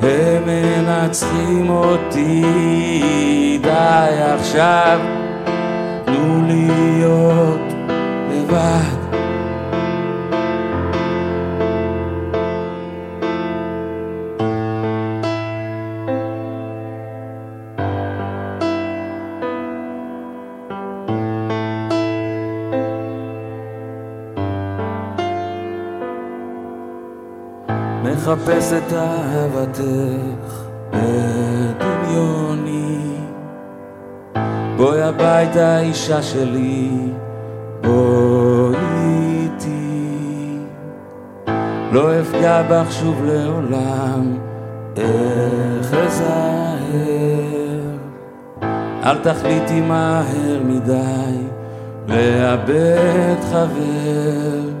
[0.02, 2.42] הם מנצחים אותי,
[3.62, 5.13] די עכשיו,
[8.54, 9.04] לבד.
[28.04, 30.64] מחפש את אהבתך
[31.70, 32.38] בדמיוני
[34.76, 36.90] בואי הביתה אישה שלי
[41.94, 44.38] לא אפגע בך שוב לעולם.
[44.96, 46.74] איך אזהר
[49.04, 51.38] אל תחליטי מהר מדי
[52.08, 54.73] לאבד חבר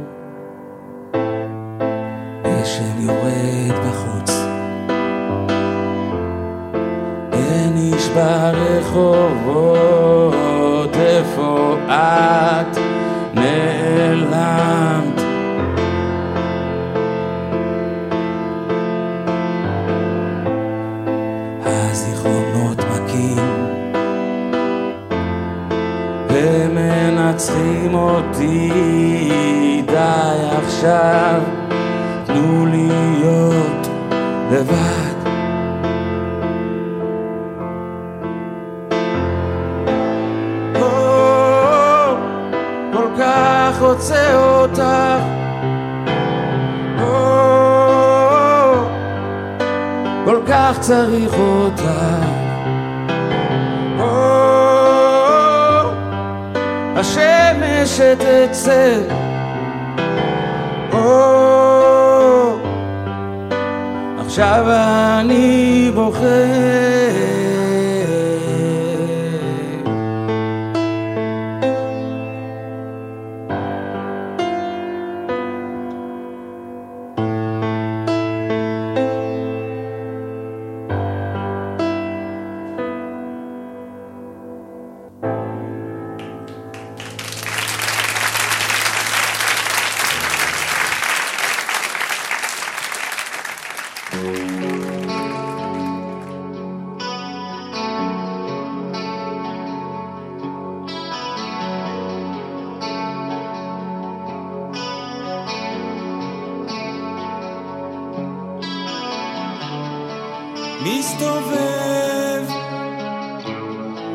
[110.84, 112.44] מסתובב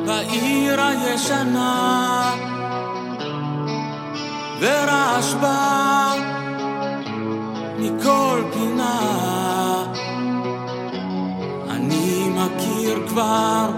[0.05, 2.35] בעיר הישנה.
[4.59, 6.15] ורעש בא
[7.79, 8.99] מכל פינה.
[11.69, 13.69] אני מכיר כבר,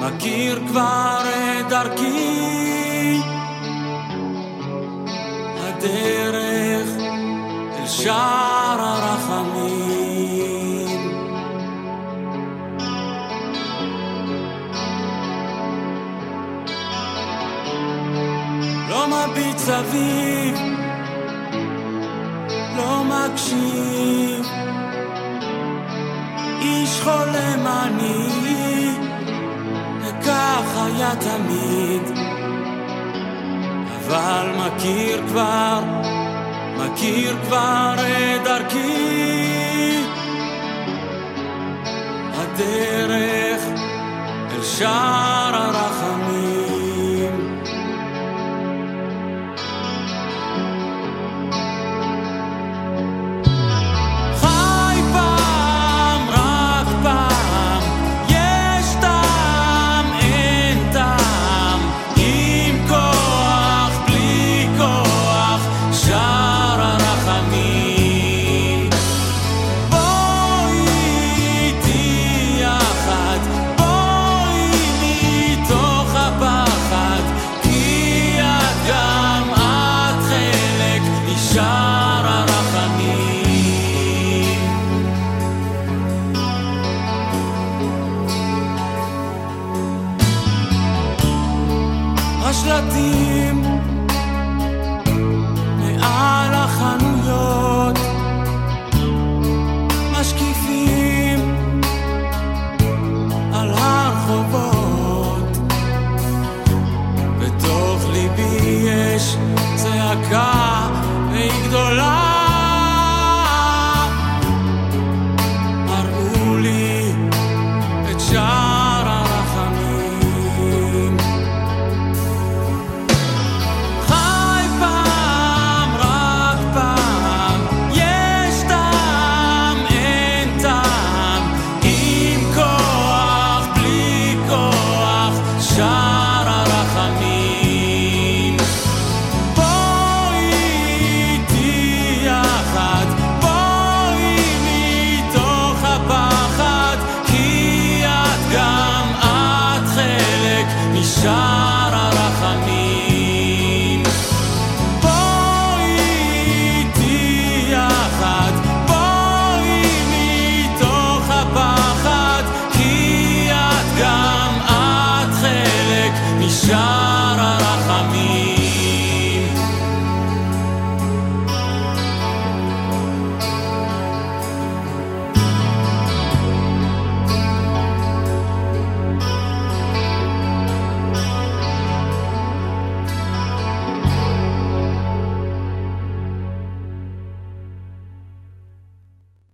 [0.00, 1.20] מכיר כבר
[1.60, 3.20] את דרכי.
[5.60, 6.88] הדרך
[7.78, 8.51] אל שער
[19.62, 20.58] מביט סביב,
[22.76, 24.46] לא מקשיב.
[26.60, 28.90] איש חולם אני,
[30.00, 32.18] וכך היה תמיד.
[33.96, 35.82] אבל מכיר כבר,
[36.78, 40.02] מכיר כבר את דרכי.
[42.34, 43.62] הדרך
[44.54, 45.91] אל שער הרחמים